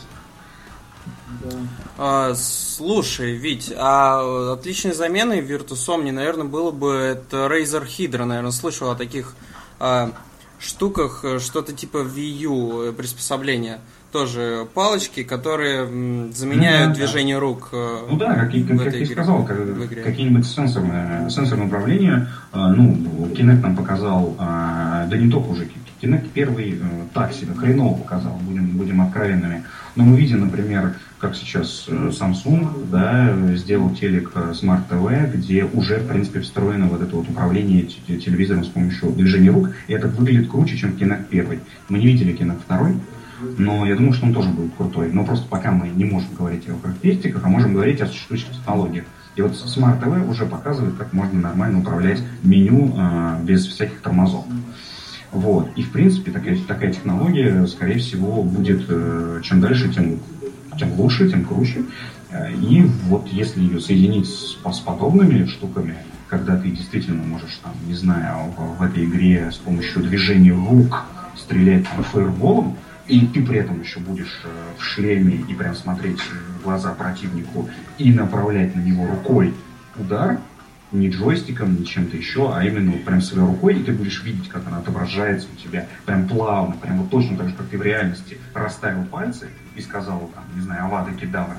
[1.99, 8.91] А, слушай, Вить, а отличной заменой Virtus.omni, наверное, было бы это Razer Hydra, наверное, слышал
[8.91, 9.35] о таких
[9.79, 10.13] а,
[10.59, 13.81] штуках, э, что-то типа Wii U э, приспособления
[14.17, 15.85] тоже палочки, которые
[16.33, 17.69] заменяют ну, движение рук.
[17.73, 19.59] Э, ну да, как, как, как я сказал, как,
[20.05, 22.29] какие-нибудь сенсорные, сенсорные управления.
[22.53, 22.95] Э, ну,
[23.35, 25.69] Kinect нам показал, э, да не только уже,
[26.01, 26.81] Kinect первый
[27.13, 29.65] так себе, хреново показал, будем, будем откровенными.
[29.97, 36.07] Но мы видим, например, как сейчас Samsung да, сделал телек Smart TV, где уже, в
[36.07, 39.71] принципе, встроено вот это вот управление телевизором с помощью движения рук.
[39.89, 41.61] И это выглядит круче, чем Kinect первый.
[41.89, 42.97] Мы не видели Kinect второй,
[43.57, 45.11] но я думаю, что он тоже будет крутой.
[45.11, 49.07] Но просто пока мы не можем говорить о характеристиках, а можем говорить о существующих технологиях.
[49.37, 54.45] И вот Smart TV уже показывает, как можно нормально управлять меню э, без всяких тормозов.
[55.37, 55.69] Вот.
[55.77, 60.19] И в принципе такая, такая технология, скорее всего, будет э, чем дальше, тем,
[60.79, 61.83] тем лучше, тем круче.
[62.31, 65.97] Э, и вот если ее соединить с, с подобными штуками,
[66.29, 71.05] когда ты действительно можешь, там, не знаю, в, этой игре с помощью движения рук
[71.37, 76.19] стрелять там, фаерболом, и ты при этом еще будешь э, в шлеме и прям смотреть
[76.19, 77.69] в глаза противнику
[77.99, 79.53] и направлять на него рукой
[79.99, 80.41] удар,
[80.93, 84.49] не джойстиком, не чем-то еще, а именно вот прям своей рукой, и ты будешь видеть,
[84.49, 87.83] как она отображается у тебя прям плавно, прям вот точно так же, как ты в
[87.83, 91.57] реальности расставил пальцы и сказал, там, не знаю, авада кедавра.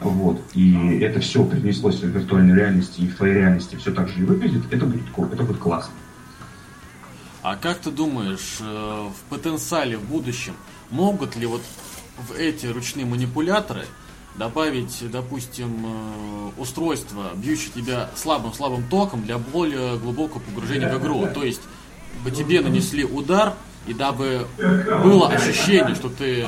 [0.00, 0.42] Вот.
[0.54, 4.24] И это все перенеслось в виртуальной реальности, и в твоей реальности все так же и
[4.24, 5.94] выглядит, это будет, это будет классно.
[7.42, 10.54] А как ты думаешь, э, в потенциале в будущем
[10.90, 11.62] могут ли вот
[12.16, 13.84] в эти ручные манипуляторы
[14.36, 21.26] добавить, допустим, э, устройство, бьющее тебя слабым-слабым током для более глубокого погружения в игру.
[21.32, 21.60] То есть
[22.22, 23.54] бы тебе нанесли удар,
[23.86, 24.46] и дабы
[25.02, 26.46] было ощущение, что ты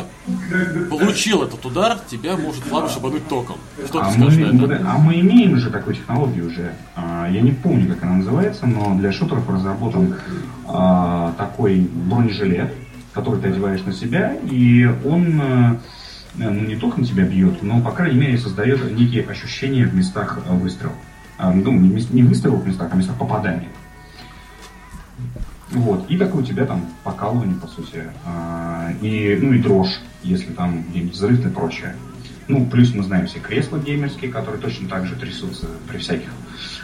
[0.88, 3.56] получил этот удар, тебя может слабо шибануть током.
[3.86, 4.86] Что а ты скажешь мы, на это?
[4.88, 6.72] А мы имеем же такую технологию уже.
[6.94, 10.16] А, я не помню, как она называется, но для шутеров разработан
[10.66, 12.72] а, такой бронежилет,
[13.12, 15.76] который ты одеваешь на себя, и он э,
[16.36, 20.38] ну, не только на тебя бьет, но, по крайней мере, создает некие ощущения в местах
[20.46, 20.92] э, выстрела.
[21.38, 23.68] Ну, не выстрелов в местах, а в местах попадания.
[25.70, 26.10] Вот.
[26.10, 28.04] И такое у тебя там покалывание, по сути.
[28.24, 31.94] А, и, ну и дрожь, если там где-нибудь взрыв и прочее.
[32.48, 36.30] Ну, плюс мы знаем все кресла геймерские, которые точно так же трясутся при всяких.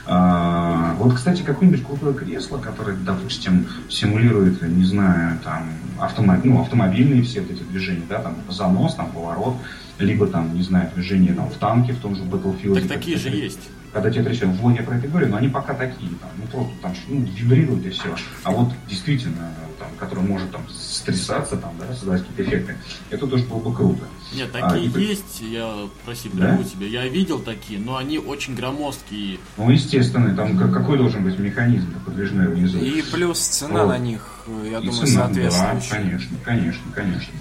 [0.07, 5.69] А, вот, кстати, какое-нибудь крутое кресло, которое, допустим, симулирует, не знаю, там,
[6.01, 9.55] автомобиль, ну, автомобильные все эти движения, да, там, занос, там, поворот,
[9.99, 12.75] либо там, не знаю, движение там в танке, в том же Battlefield.
[12.75, 15.75] Так такие же есть когда тебе трясет, в блоге про это говорю, но они пока
[15.75, 18.15] такие, там, ну просто там ну, вибрируют и все.
[18.43, 22.77] А вот действительно, там, который может там стрясаться, там, да, создавать какие-то эффекты,
[23.11, 24.05] это тоже было бы круто.
[24.35, 26.69] Нет, а, такие а, есть, я, прости, прерву да?
[26.69, 29.39] тебя, я видел такие, но они очень громоздкие.
[29.59, 32.79] Ну, естественно, там какой должен быть механизм подвижной внизу.
[32.79, 33.89] И плюс цена вот.
[33.91, 35.91] на них, я и думаю, цена, соответствующая.
[35.91, 37.33] Да, конечно, конечно, конечно.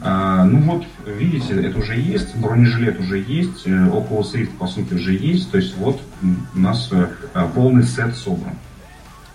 [0.00, 5.12] А, ну вот, видите, это уже есть, бронежилет уже есть, э, Rift, по сути, уже
[5.12, 7.08] есть, то есть вот у нас э,
[7.54, 8.56] полный сет собран.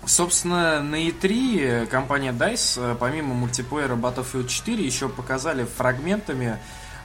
[0.04, 6.58] Собственно, на E3 компания DICE, э, помимо мультиплеера Battlefield 4, еще показали фрагментами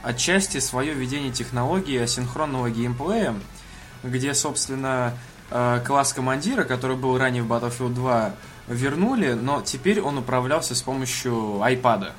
[0.04, 3.36] отчасти свое видение технологии асинхронного геймплея,
[4.04, 5.14] где, собственно,
[5.50, 8.32] класс командира, который был ранее в Battlefield 2,
[8.68, 12.12] вернули, но теперь он управлялся с помощью iPad.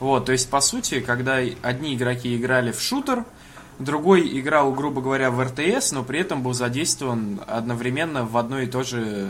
[0.00, 3.24] Вот, то есть, по сути, когда одни игроки играли в шутер,
[3.78, 8.66] другой играл, грубо говоря, в РТС, но при этом был задействован одновременно в одной и
[8.66, 9.28] той же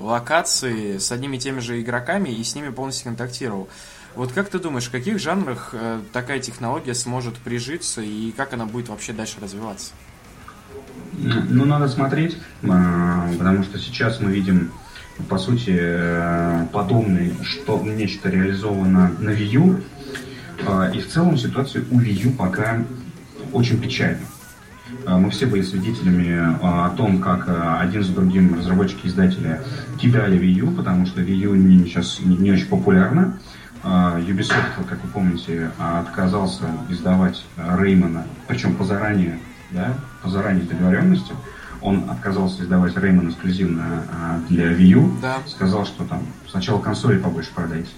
[0.00, 3.68] локации с одними и теми же игроками и с ними полностью контактировал.
[4.14, 8.66] Вот как ты думаешь, в каких жанрах э, такая технология сможет прижиться и как она
[8.66, 9.92] будет вообще дальше развиваться?
[11.14, 12.36] Ну, надо смотреть,
[12.68, 14.72] а, потому что сейчас мы видим,
[15.28, 19.80] по сути, э, подобное, что нечто реализовано на Wii U,
[20.94, 22.82] и в целом ситуация у Wii U пока
[23.52, 24.20] очень печальна.
[25.06, 27.48] А, мы все были свидетелями а, о том, как
[27.80, 29.60] один за другим разработчики-издатели
[29.98, 33.38] кидали Wii U, потому что Wii U не, сейчас не, очень популярна.
[33.84, 39.40] Ubisoft, как вы помните, отказался издавать Реймона, причем по заранее,
[39.72, 41.32] да, по заранее договоренности
[41.82, 45.12] он отказался издавать Реймон эксклюзивно а, для Wii U.
[45.20, 45.38] Да.
[45.46, 47.90] Сказал, что там сначала консоли побольше продайте.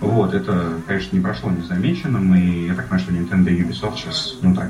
[0.00, 4.36] Вот, это, конечно, не прошло незамеченным, и я так понимаю, что Nintendo и Ubisoft сейчас,
[4.42, 4.68] ну так,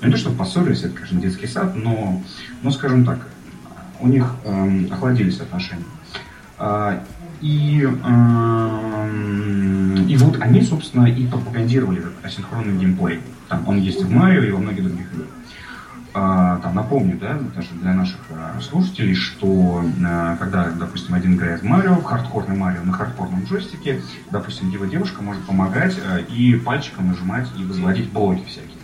[0.00, 2.22] ну не то, что поссорились, это, конечно, детский сад, но,
[2.62, 3.18] ну, скажем так,
[4.00, 5.84] у них эм, охладились отношения.
[6.58, 7.04] А,
[7.40, 13.20] и, эм, и вот они, собственно, и пропагандировали асинхронный геймплей.
[13.48, 15.28] Там он есть в Марио и во многих других играх.
[16.14, 21.62] А, там, напомню, да, даже для наших а, слушателей, что а, когда, допустим, один играет
[21.62, 25.96] Марио, в хардкорный Марио на хардкорном джойстике, допустим, его девушка может помогать
[26.28, 28.76] и пальчиком нажимать и возводить блоки всякие.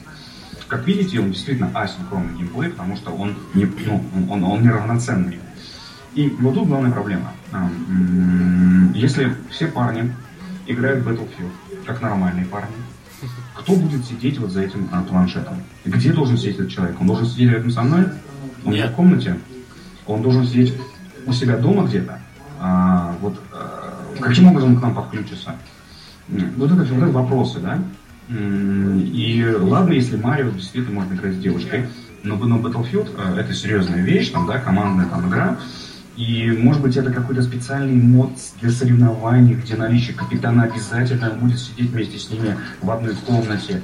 [0.68, 5.38] Как видите, он действительно асинхронный геймплей, потому что он, не, ну, он, он неравноценный.
[6.14, 7.32] И вот тут главная проблема.
[8.94, 10.14] Если все парни
[10.66, 11.52] играют в Battlefield,
[11.86, 12.74] как нормальные парни,
[13.54, 15.56] кто будет сидеть вот за этим а, планшетом?
[15.84, 17.00] Где должен сидеть этот человек?
[17.00, 18.06] Он должен сидеть рядом со мной?
[18.64, 18.90] Он Нет.
[18.90, 19.38] в комнате?
[20.06, 20.74] Он должен сидеть
[21.26, 22.20] у себя дома где-то?
[22.60, 25.54] А, вот а, каким образом он к нам подключится?
[26.28, 27.78] Вот это, это вопросы, да?
[28.30, 31.88] И ладно, если Марио действительно может играть с девушкой,
[32.22, 35.56] но, но Battlefield а, это серьезная вещь, там, да, командная там игра,
[36.18, 41.90] и, может быть, это какой-то специальный мод для соревнований, где наличие капитана обязательно будет сидеть
[41.90, 43.82] вместе с ними в одной комнате.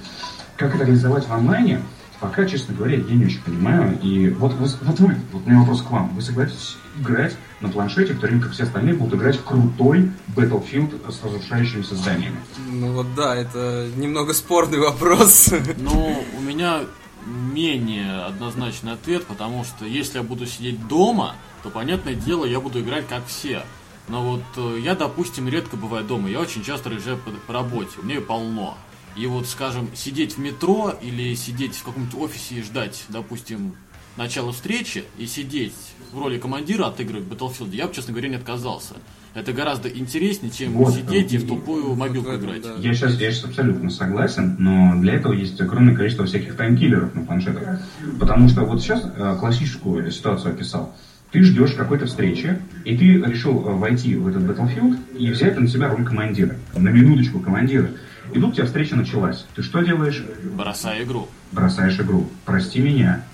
[0.57, 1.81] Как это реализовать в онлайне,
[2.19, 3.97] пока, честно говоря, я не очень понимаю.
[4.03, 6.13] И вот, вот, вот вы, вот у меня вопрос к вам.
[6.17, 10.11] Вы согласитесь играть на планшете, в то время как все остальные будут играть в крутой
[10.35, 12.37] Battlefield с разрушающимися зданиями?
[12.73, 15.55] Ну вот да, это немного спорный вопрос.
[15.77, 16.81] Ну, у меня
[17.27, 22.81] менее однозначный ответ, потому что если я буду сидеть дома, то, понятное дело, я буду
[22.81, 23.65] играть как все.
[24.09, 27.91] Но вот э, я, допустим, редко бываю дома, я очень часто разъезжаю по, по работе,
[27.99, 28.77] у меня ее полно.
[29.17, 33.77] И вот, скажем, сидеть в метро или сидеть в каком-то офисе и ждать, допустим,
[34.17, 35.75] начала встречи и сидеть
[36.13, 38.95] в роли командира отыгрывать Battlefield, я бы, честно говоря, не отказался.
[39.35, 42.63] Это гораздо интереснее, чем вот, сидеть и в тупую мобилку вот, играть.
[42.63, 42.75] Да.
[42.79, 47.25] Я сейчас, я сейчас абсолютно согласен, но для этого есть огромное количество всяких таймкиллеров на
[47.25, 47.81] планшетах.
[48.21, 50.95] Потому что вот сейчас э, классическую ситуацию описал
[51.35, 55.67] ты ждешь какой-то встречи, и ты решил э, войти в этот Battlefield и взять на
[55.67, 56.55] себя роль командира.
[56.77, 57.91] На минуточку командира.
[58.33, 59.45] И тут у тебя встреча началась.
[59.57, 60.25] Ты что делаешь?
[60.57, 61.29] Бросаю игру.
[61.51, 62.31] Бросаешь игру.
[62.45, 63.25] Прости меня.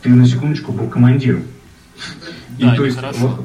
[0.00, 1.42] Ты на секундочку был командиром.
[2.58, 3.42] Да, и, то есть, вот, а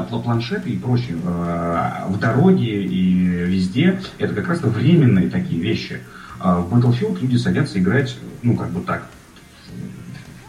[0.00, 3.14] планшеты и прочее э, в дороге и
[3.46, 6.00] везде это как раз временные такие вещи.
[6.40, 9.06] А в Battlefield люди садятся играть, ну, как бы так,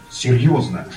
[0.09, 0.87] серьезно.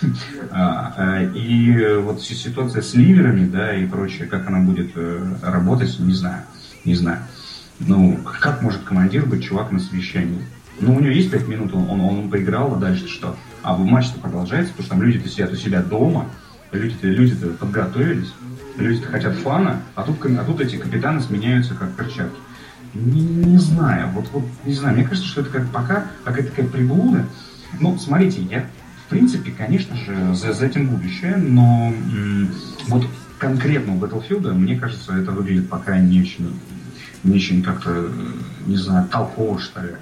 [0.50, 5.98] А, а, и вот ситуация с ливерами, да, и прочее, как она будет э, работать,
[5.98, 6.42] не знаю.
[6.84, 7.18] Не знаю.
[7.80, 10.38] Ну, как может командир быть чувак на совещании?
[10.80, 13.36] Ну, у него есть пять минут, он, он, он поиграл, а дальше что?
[13.62, 16.26] А матч-то продолжается, потому что там люди-то сидят у себя дома,
[16.72, 18.32] люди-то люди -то подготовились,
[18.76, 22.38] люди-то хотят фана, а тут, а тут эти капитаны сменяются как перчатки.
[22.94, 26.66] Не, не знаю, вот, вот не знаю, мне кажется, что это как пока какая-то такая
[26.66, 27.26] приблуда.
[27.80, 28.66] Ну, смотрите, я
[29.06, 31.94] в принципе, конечно же, за, за этим будущее, но
[32.88, 33.06] вот
[33.38, 36.58] конкретно у Battlefield, мне кажется, это выглядит пока не очень,
[37.22, 38.10] не очень как-то,
[38.66, 39.92] не знаю, толково, что ли.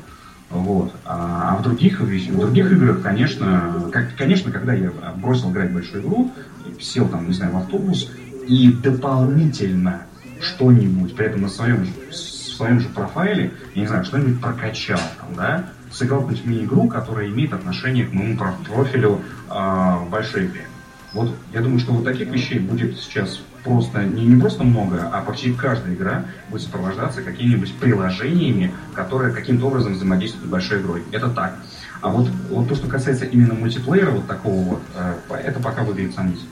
[0.48, 0.94] Вот.
[1.04, 6.02] А, а в других, в других играх, конечно, как, конечно, когда я бросил играть большую
[6.02, 6.32] игру,
[6.80, 8.10] сел там, не знаю, в автобус,
[8.46, 10.02] и дополнительно
[10.40, 15.64] что-нибудь, при этом на своем, своем же профайле, я не знаю, что-нибудь прокачал там, да,
[15.90, 19.20] сыграл какую-нибудь мини-игру, которая имеет отношение к моему профилю
[19.50, 20.66] э, большой игре.
[21.12, 25.22] Вот я думаю, что вот таких вещей будет сейчас просто не, не просто много, а
[25.22, 31.04] почти каждая игра будет сопровождаться какими-нибудь приложениями, которые каким-то образом взаимодействуют с большой игрой.
[31.12, 31.56] Это так.
[32.00, 36.14] А вот, вот то, что касается именно мультиплеера, вот такого вот, э, это пока выглядит
[36.14, 36.48] сомнительно.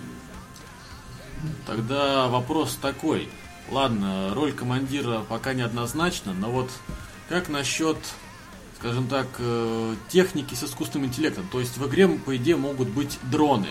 [1.67, 3.29] Тогда вопрос такой.
[3.71, 6.71] Ладно, роль командира пока неоднозначна, но вот
[7.29, 7.97] как насчет
[8.83, 11.47] скажем так, э, техники с искусственным интеллектом.
[11.53, 13.69] То есть в игре, по идее, могут быть дроны.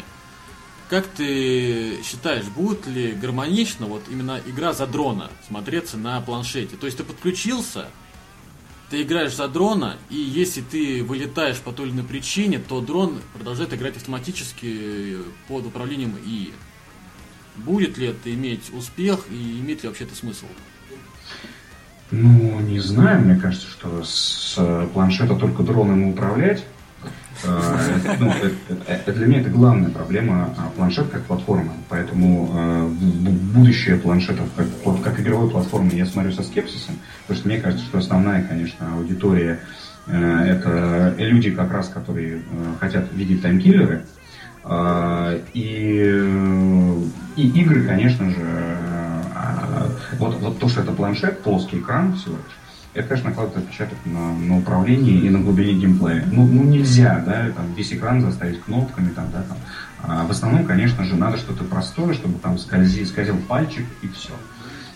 [0.90, 6.78] Как ты считаешь, будет ли гармонично вот именно игра за дрона смотреться на планшете?
[6.78, 7.88] То есть ты подключился,
[8.90, 13.22] ты играешь за дрона, и если ты вылетаешь по той или иной причине, то дрон
[13.34, 15.18] продолжает играть автоматически
[15.50, 16.54] под управлением ИИ.
[17.56, 20.46] Будет ли это иметь успех и имеет ли вообще это смысл?
[22.12, 24.58] Ну, не знаю, мне кажется, что с
[24.94, 26.64] планшета только дроном управлять.
[27.44, 28.32] Э, ну,
[29.14, 31.74] для меня это главная проблема а, планшет как платформа.
[31.90, 32.88] Поэтому э,
[33.54, 34.48] будущее планшетов
[35.04, 39.60] как, игровой платформы я смотрю со скепсисом, потому что мне кажется, что основная, конечно, аудитория
[40.08, 42.42] э, это люди как раз, которые
[42.80, 44.06] хотят видеть таймкиллеры.
[45.54, 45.81] И,
[47.42, 48.78] и игры, конечно же,
[50.20, 52.58] вот, вот то, что это планшет, плоский экран всего лишь,
[52.94, 56.26] это, конечно, накладывает отпечаток на, на управление и на глубине геймплея.
[56.30, 59.58] Ну, ну нельзя, да, там весь экран заставить кнопками, там, да, там.
[60.04, 64.34] А в основном, конечно же, надо что-то простое, чтобы там скользи, скользил пальчик и все.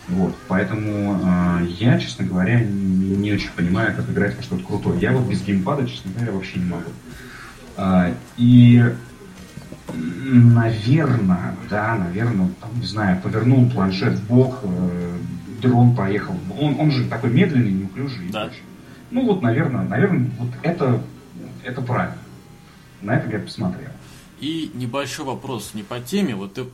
[0.10, 5.00] Вот, поэтому э, я, честно говоря, не, не очень понимаю, как играть во что-то крутое.
[5.00, 6.92] Я вот без геймпада, честно говоря, вообще не могу.
[7.78, 8.84] А, и,
[9.94, 15.18] наверное, да, наверное, там, не знаю, повернул планшет в бок, э,
[15.62, 16.36] дрон поехал.
[16.60, 18.30] Он, он же такой медленный, неуклюжий.
[18.30, 18.50] Да.
[19.12, 21.02] Ну вот, наверное, наверное, вот это,
[21.64, 22.18] это правильно.
[23.02, 23.90] На это я посмотрел.
[24.40, 26.36] И небольшой вопрос не по теме.
[26.36, 26.66] Вот ты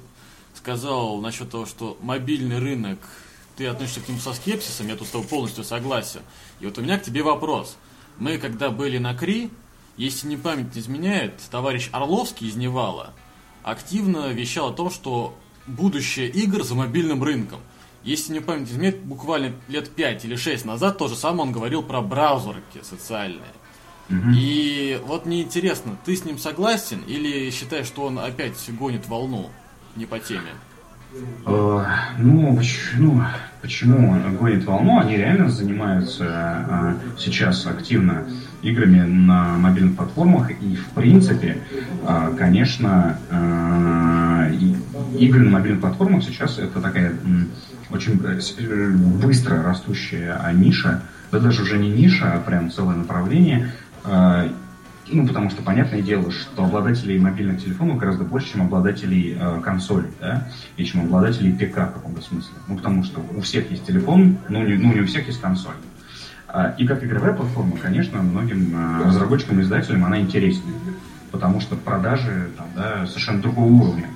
[0.56, 3.00] сказал насчет того, что мобильный рынок,
[3.56, 6.22] ты относишься к нему со скепсисом, я тут с тобой полностью согласен.
[6.60, 7.78] И вот у меня к тебе вопрос.
[8.18, 9.50] Мы, когда были на Кри,
[10.02, 13.14] если не память не изменяет, товарищ Орловский из Невала
[13.62, 15.38] активно вещал о том, что
[15.68, 17.60] будущее игр за мобильным рынком.
[18.04, 21.84] Если не память изменяет, буквально лет 5 или 6 назад то же самое он говорил
[21.84, 23.54] про браузерки социальные.
[24.10, 24.32] Угу.
[24.36, 29.52] И вот мне интересно, ты с ним согласен или считаешь, что он опять гонит волну
[29.96, 30.50] не по теме?
[31.46, 31.86] Э,
[32.18, 32.60] ну,
[32.98, 33.24] ну,
[33.62, 35.00] почему гонит волну?
[35.00, 38.26] Они реально занимаются э, сейчас активно
[38.62, 40.52] играми на мобильных платформах.
[40.52, 41.58] И, в принципе,
[42.08, 44.52] э, конечно, э,
[45.18, 47.14] игры на мобильных платформах сейчас это такая
[47.90, 48.90] очень э,
[49.22, 51.02] быстро растущая ниша.
[51.32, 53.72] Да даже уже не ниша, а прям целое направление.
[54.06, 54.50] Э,
[55.12, 60.10] ну, потому что понятное дело, что обладателей мобильных телефонов гораздо больше, чем обладателей э, консолей,
[60.20, 60.48] да,
[60.78, 62.54] и чем обладателей ПК в каком-то смысле.
[62.68, 65.76] Ну, потому что у всех есть телефон, но не, ну, не у всех есть консоль.
[66.54, 70.76] А, и как игровая платформа, конечно, многим э, разработчикам и издателям она интереснее,
[71.32, 74.08] потому что продажи там, да, совершенно другого уровня.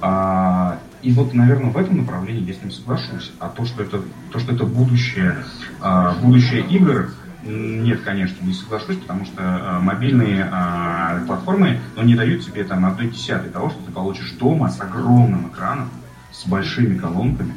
[0.00, 3.32] А, и вот, наверное, в этом направлении я с ним соглашусь.
[3.38, 4.00] А то, что это,
[4.32, 5.36] то, что это будущее,
[5.82, 7.10] а, будущее игр,
[7.44, 12.86] нет, конечно, не соглашусь, потому что э, мобильные э, платформы ну, не дают тебе там
[12.86, 15.90] одной десятой того, что ты получишь дома с огромным экраном,
[16.32, 17.52] с большими колонками,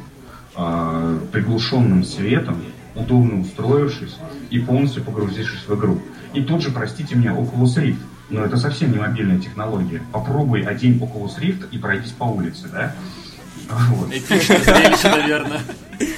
[0.54, 2.58] э, приглушенным светом,
[2.94, 4.16] удобно устроившись
[4.50, 6.00] и полностью погрузившись в игру.
[6.34, 7.98] И тут же, простите меня, Oculus Rift.
[8.30, 10.02] Но это совсем не мобильная технология.
[10.12, 12.94] Попробуй одень Oculus Rift и пройдись по улице, да?
[13.68, 14.12] Вот.
[14.12, 15.60] Эпичное зрелище, наверное.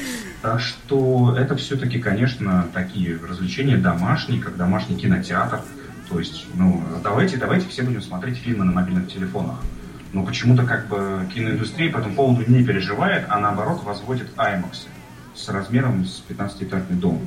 [0.42, 5.60] Так что это все-таки, конечно, такие развлечения домашние, как домашний кинотеатр.
[6.08, 9.56] То есть, ну, давайте, давайте все будем смотреть фильмы на мобильных телефонах.
[10.14, 14.86] Но почему-то как бы киноиндустрия по этому поводу не переживает, а наоборот возводит IMAX
[15.40, 17.20] с размером с 15-этажный дом.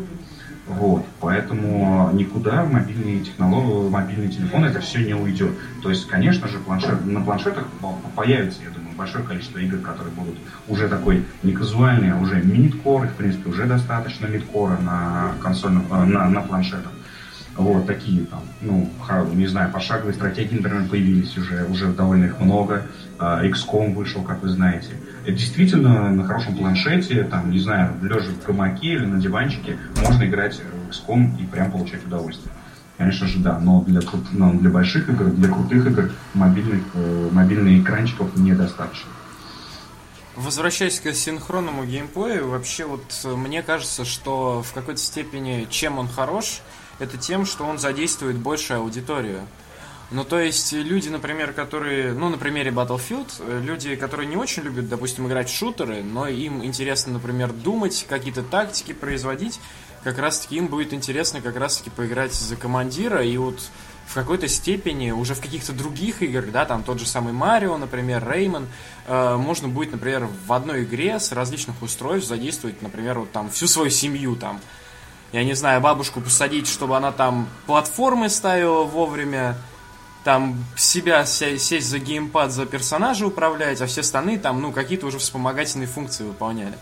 [0.65, 5.51] Вот, поэтому никуда мобильные технологии, мобильный телефон это все не уйдет.
[5.81, 7.67] То есть, конечно же, планшет, на планшетах
[8.15, 10.37] появится, я думаю, большое количество игр, которые будут
[10.69, 16.05] уже такой не казуальный, а уже мидкор, в принципе, уже достаточно мидкора на консольном, э,
[16.05, 16.91] на, на планшетах.
[17.55, 18.89] Вот, такие там, ну,
[19.33, 22.87] не знаю, пошаговые стратегии, например, появились уже, уже довольно их много.
[23.19, 24.89] А, XCOM вышел, как вы знаете.
[25.23, 30.23] Это действительно на хорошем планшете, там, не знаю, лежа в гамаке или на диванчике, можно
[30.25, 32.51] играть в XCOM и прям получать удовольствие.
[32.97, 34.01] Конечно же, да, но для,
[34.31, 39.09] но для больших игр, для крутых игр мобильных, э, мобильных экранчиков недостаточно.
[40.35, 46.07] Возвращаясь к синхронному геймплею, вообще вот э, мне кажется, что в какой-то степени чем он
[46.07, 46.61] хорош,
[46.99, 49.41] это тем, что он задействует большую аудиторию.
[50.11, 54.61] Ну, то есть, люди, например, которые, ну, на примере Battlefield, э, люди, которые не очень
[54.61, 59.59] любят, допустим, играть в шутеры, но им интересно, например, думать, какие-то тактики производить,
[60.03, 63.59] как раз-таки им будет интересно как раз-таки поиграть за командира, и вот
[64.05, 68.23] в какой-то степени уже в каких-то других играх, да, там тот же самый Марио, например,
[68.29, 68.67] Реймон,
[69.07, 73.67] э, можно будет, например, в одной игре с различных устройств задействовать, например, вот там всю
[73.67, 74.61] свою семью, там,
[75.33, 79.55] я не знаю, бабушку посадить, чтобы она там платформы ставила вовремя,
[80.23, 85.17] там себя сесть за геймпад, за персонажа управлять, а все остальные там, ну, какие-то уже
[85.17, 86.75] вспомогательные функции выполняли.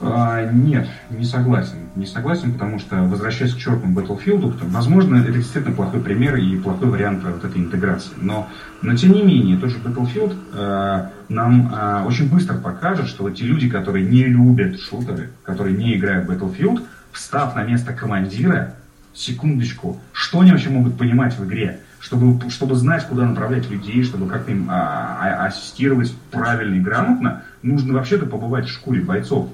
[0.00, 1.88] А, нет, не согласен.
[1.94, 6.56] Не согласен, потому что, возвращаясь к чертному Battlefield, то, возможно, это действительно плохой пример и
[6.56, 8.10] плохой вариант вот этой интеграции.
[8.16, 8.48] Но,
[8.82, 13.36] но тем не менее, тот же Battlefield э, нам э, очень быстро покажет, что вот
[13.36, 16.82] те люди, которые не любят шутеры, которые не играют в Battlefield,
[17.14, 18.74] встав на место командира,
[19.14, 21.80] секундочку, что они вообще могут понимать в игре?
[22.00, 27.44] Чтобы, чтобы знать, куда направлять людей, чтобы как-то им а, а, ассистировать правильно и грамотно,
[27.62, 29.48] нужно вообще-то побывать в шкуре бойцов.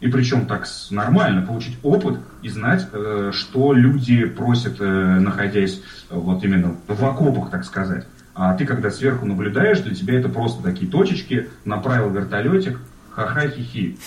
[0.00, 6.44] И причем так нормально, получить опыт и знать, э, что люди просят, э, находясь вот
[6.44, 8.06] именно в окопах, так сказать.
[8.34, 12.78] А ты, когда сверху наблюдаешь, для тебя это просто такие точечки, направил вертолетик,
[13.18, 13.98] Ха-ха-хи-хи.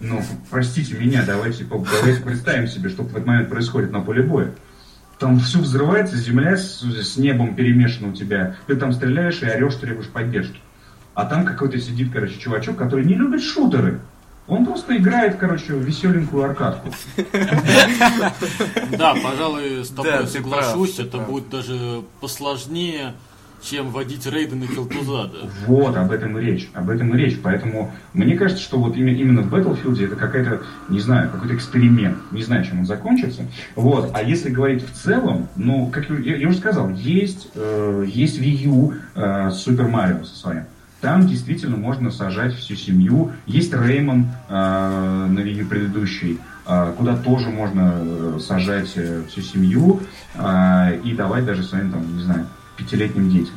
[0.00, 4.52] Ну, простите меня, давайте, давайте представим себе, что в этот момент происходит на поле боя.
[5.20, 8.56] Там все взрывается, земля с, с небом перемешана у тебя.
[8.66, 10.58] Ты там стреляешь и орешь, требуешь поддержки.
[11.14, 14.00] А там какой-то сидит, короче, чувачок, который не любит шутеры.
[14.48, 16.90] Он просто играет, короче, веселенькую аркадку.
[18.98, 20.98] Да, пожалуй, с тобой соглашусь.
[20.98, 23.14] Это будет даже посложнее,
[23.62, 25.50] чем водить рейды на Килтузада.
[25.66, 26.68] Вот, об этом и речь.
[26.74, 27.38] Об этом и речь.
[27.42, 32.18] Поэтому мне кажется, что вот именно в Battlefield это какая-то, не знаю, какой-то эксперимент.
[32.30, 33.42] Не знаю, чем он закончится.
[33.74, 34.10] Вот.
[34.14, 38.64] А если говорить в целом, ну, как я, я уже сказал, есть, э, есть Wii
[38.68, 40.64] U э, Super Mario со своим.
[41.00, 43.32] Там действительно можно сажать всю семью.
[43.46, 49.42] Есть Реймон э, на Wii U предыдущий, э, куда тоже можно э, сажать э, всю
[49.42, 50.00] семью
[51.04, 52.46] и давать даже своим, там, не знаю,
[52.76, 53.54] пятилетним детям.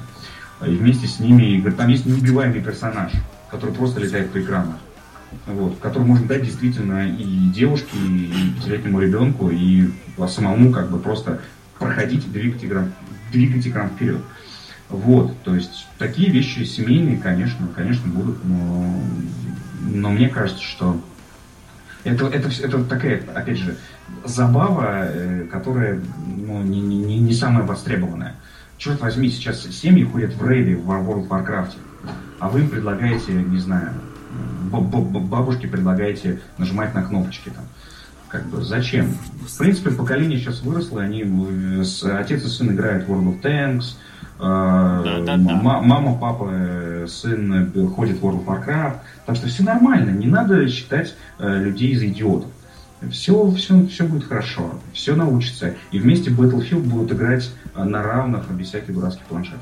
[0.66, 3.12] И вместе с ними, там есть неубиваемый персонаж,
[3.50, 4.78] который просто летает по экранам.
[5.46, 9.90] Вот, который можно дать действительно и девушке, и пятилетнему ребенку, и
[10.28, 11.40] самому как бы просто
[11.78, 12.92] проходить и двигать экран,
[13.32, 14.22] двигать экран вперед.
[14.90, 19.00] Вот, то есть такие вещи семейные, конечно, конечно, будут, но,
[19.82, 21.00] но мне кажется, что
[22.04, 23.78] это, это, это такая, опять же,
[24.26, 28.36] забава, э, которая ну, не, не, не самая востребованная.
[28.80, 31.74] Черт возьми, сейчас семьи ходят в рейды в World of Warcraft,
[32.40, 33.92] а вы им предлагаете, не знаю,
[34.72, 37.66] бабушке предлагаете нажимать на кнопочки там.
[38.30, 39.08] Как бы зачем?
[39.46, 41.84] В принципе, поколение сейчас выросло, они, э,
[42.18, 43.96] отец и сын играют в World of Tanks,
[44.40, 45.38] да, да, да.
[45.38, 48.96] Мама, папа, сын ходит в World of Warcraft.
[49.26, 52.50] Так что все нормально, не надо считать э, людей за идиотов.
[53.12, 55.76] Все, все, все будет хорошо, все научится.
[55.92, 59.62] И вместе Battlefield будут играть э, на равных, без всяких дурацких планшетов.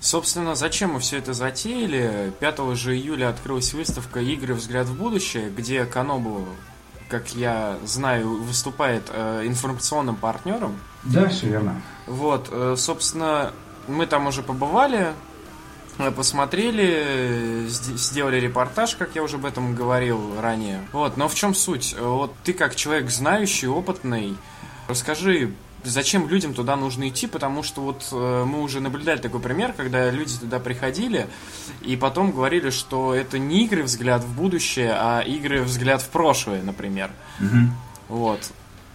[0.00, 2.32] Собственно, зачем мы все это затеяли?
[2.40, 4.54] 5 же июля открылась выставка «Игры.
[4.54, 6.44] Взгляд в будущее», где Канобу,
[7.08, 10.76] как я знаю, выступает э, информационным партнером.
[11.04, 11.82] Да, все верно.
[12.06, 13.52] Вот, э, собственно,
[13.88, 15.12] мы там уже побывали,
[15.98, 20.80] э, посмотрели, сделали репортаж, как я уже об этом говорил ранее.
[20.92, 21.96] Вот, но в чем суть?
[21.98, 24.36] Вот ты как человек знающий, опытный,
[24.88, 25.52] расскажи,
[25.84, 30.10] зачем людям туда нужно идти, потому что вот э, мы уже наблюдали такой пример, когда
[30.10, 31.26] люди туда приходили
[31.82, 36.62] и потом говорили, что это не игры взгляд в будущее, а игры взгляд в прошлое,
[36.62, 37.10] например.
[37.40, 38.16] Угу.
[38.16, 38.40] Вот.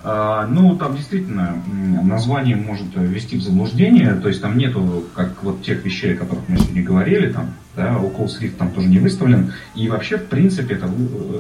[0.04, 1.62] А, ну, там действительно
[2.04, 6.44] название может ввести в заблуждение, то есть там нету, как вот тех вещей, о которых
[6.48, 10.76] мы сегодня говорили, там, да, Oculus Rift там тоже не выставлен, и вообще, в принципе,
[10.76, 10.90] это,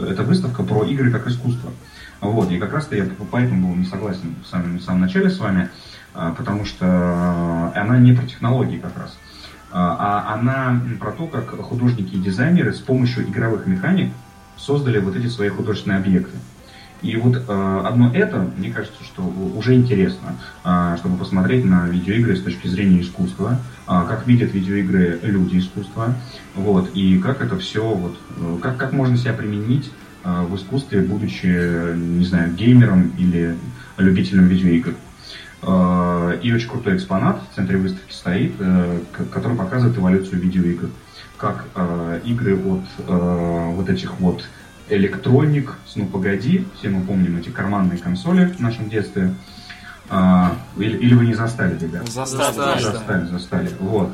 [0.07, 1.71] это выставка про игры как искусство.
[2.19, 5.39] Вот, и как раз-то я поэтому был не согласен в самом, в самом начале с
[5.39, 5.69] вами,
[6.13, 9.17] а, потому что она не про технологии как раз,
[9.71, 14.11] а, а она про то, как художники и дизайнеры с помощью игровых механик
[14.55, 16.37] создали вот эти свои художественные объекты.
[17.01, 19.23] И вот э, одно это, мне кажется, что
[19.55, 25.19] уже интересно, э, чтобы посмотреть на видеоигры с точки зрения искусства, э, как видят видеоигры
[25.23, 26.13] люди искусства,
[26.55, 28.17] вот, и как это все, вот,
[28.61, 29.91] как, как можно себя применить
[30.23, 33.55] в искусстве, будучи, не знаю, геймером или
[33.97, 34.93] любителем видеоигр.
[36.43, 38.53] И очень крутой экспонат в центре выставки стоит,
[39.31, 40.89] который показывает эволюцию видеоигр.
[41.37, 41.65] Как
[42.23, 44.43] игры от вот этих вот
[44.91, 49.33] электроник, ну погоди, все мы помним эти карманные консоли в нашем детстве.
[50.09, 52.07] А, или, или вы не застали, ребят?
[52.09, 53.25] Застали, застали, застали.
[53.25, 53.71] застали.
[53.79, 54.11] Вот.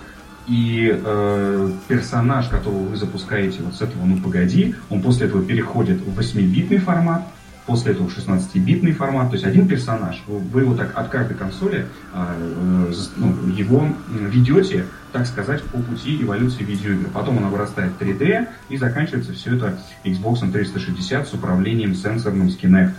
[0.47, 5.99] И э, персонаж, которого вы запускаете вот с этого «Ну погоди», он после этого переходит
[5.99, 7.28] в 8-битный формат,
[7.68, 12.34] после этого 16-битный формат, то есть один персонаж, вы его так от каждой консоли а,
[12.39, 17.09] э, ну, его ведете, так сказать, по пути эволюции видеоигр.
[17.09, 22.57] Потом она вырастает в 3D и заканчивается все это Xbox 360 с управлением сенсорным с
[22.57, 22.93] Kinect.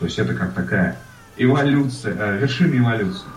[0.00, 0.96] То есть это как такая
[1.36, 3.28] эволюция, э, вершина эволюции.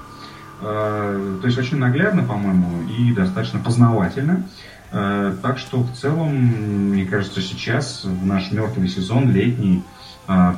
[0.61, 4.43] Э, то есть очень наглядно, по-моему, и достаточно познавательно.
[4.91, 10.02] Так что в целом, мне кажется, сейчас в наш мертвый сезон, летний, а,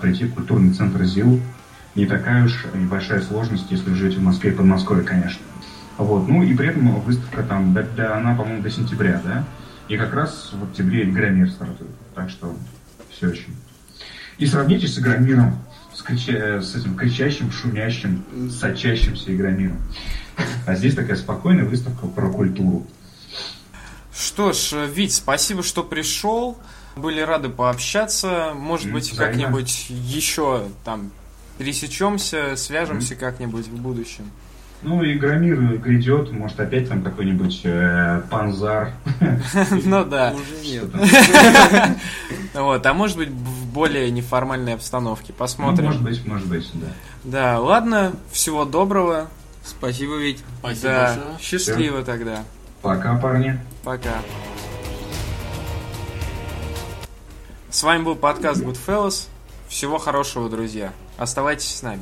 [0.01, 1.41] прийти в культурный центр ЗИЛ
[1.95, 5.41] не такая уж и большая сложность, если вы живете в Москве и Подмосковье, конечно.
[5.97, 6.28] Вот.
[6.28, 9.45] Ну и при этом выставка там, до, до, она, по-моему, до сентября, да?
[9.88, 11.91] И как раз в октябре Игромир стартует.
[12.13, 12.55] Так что
[13.09, 13.55] все очень.
[14.38, 15.57] И сравните с Игромиром,
[15.93, 16.61] с, крича...
[16.61, 19.78] с этим кричащим, шумящим, сочащимся Игромиром.
[20.66, 22.86] А здесь такая спокойная выставка про культуру.
[24.13, 26.57] Что ж, Вить, спасибо, что пришел.
[26.96, 28.54] Были рады пообщаться.
[28.56, 31.12] Может быть, как-нибудь еще там
[31.58, 34.32] пересечемся, свяжемся как-нибудь в будущем.
[34.82, 38.91] Ну, Игромир грядет, может опять там какой-нибудь э, Панзар.
[39.86, 40.34] Ну да.
[42.54, 45.28] Вот, а может быть в более неформальной обстановке.
[45.30, 45.86] Ну, Посмотрим.
[45.88, 46.88] может быть, может быть, да.
[47.24, 49.28] Да, ладно, всего доброго.
[49.64, 50.43] Спасибо, Вить.
[50.60, 52.43] Спасибо счастливо тогда.
[52.82, 53.60] Пока, парни.
[53.84, 54.14] Пока.
[57.76, 59.28] С вами был подкаст Goodfellas.
[59.67, 60.93] Всего хорошего, друзья.
[61.17, 62.01] Оставайтесь с нами.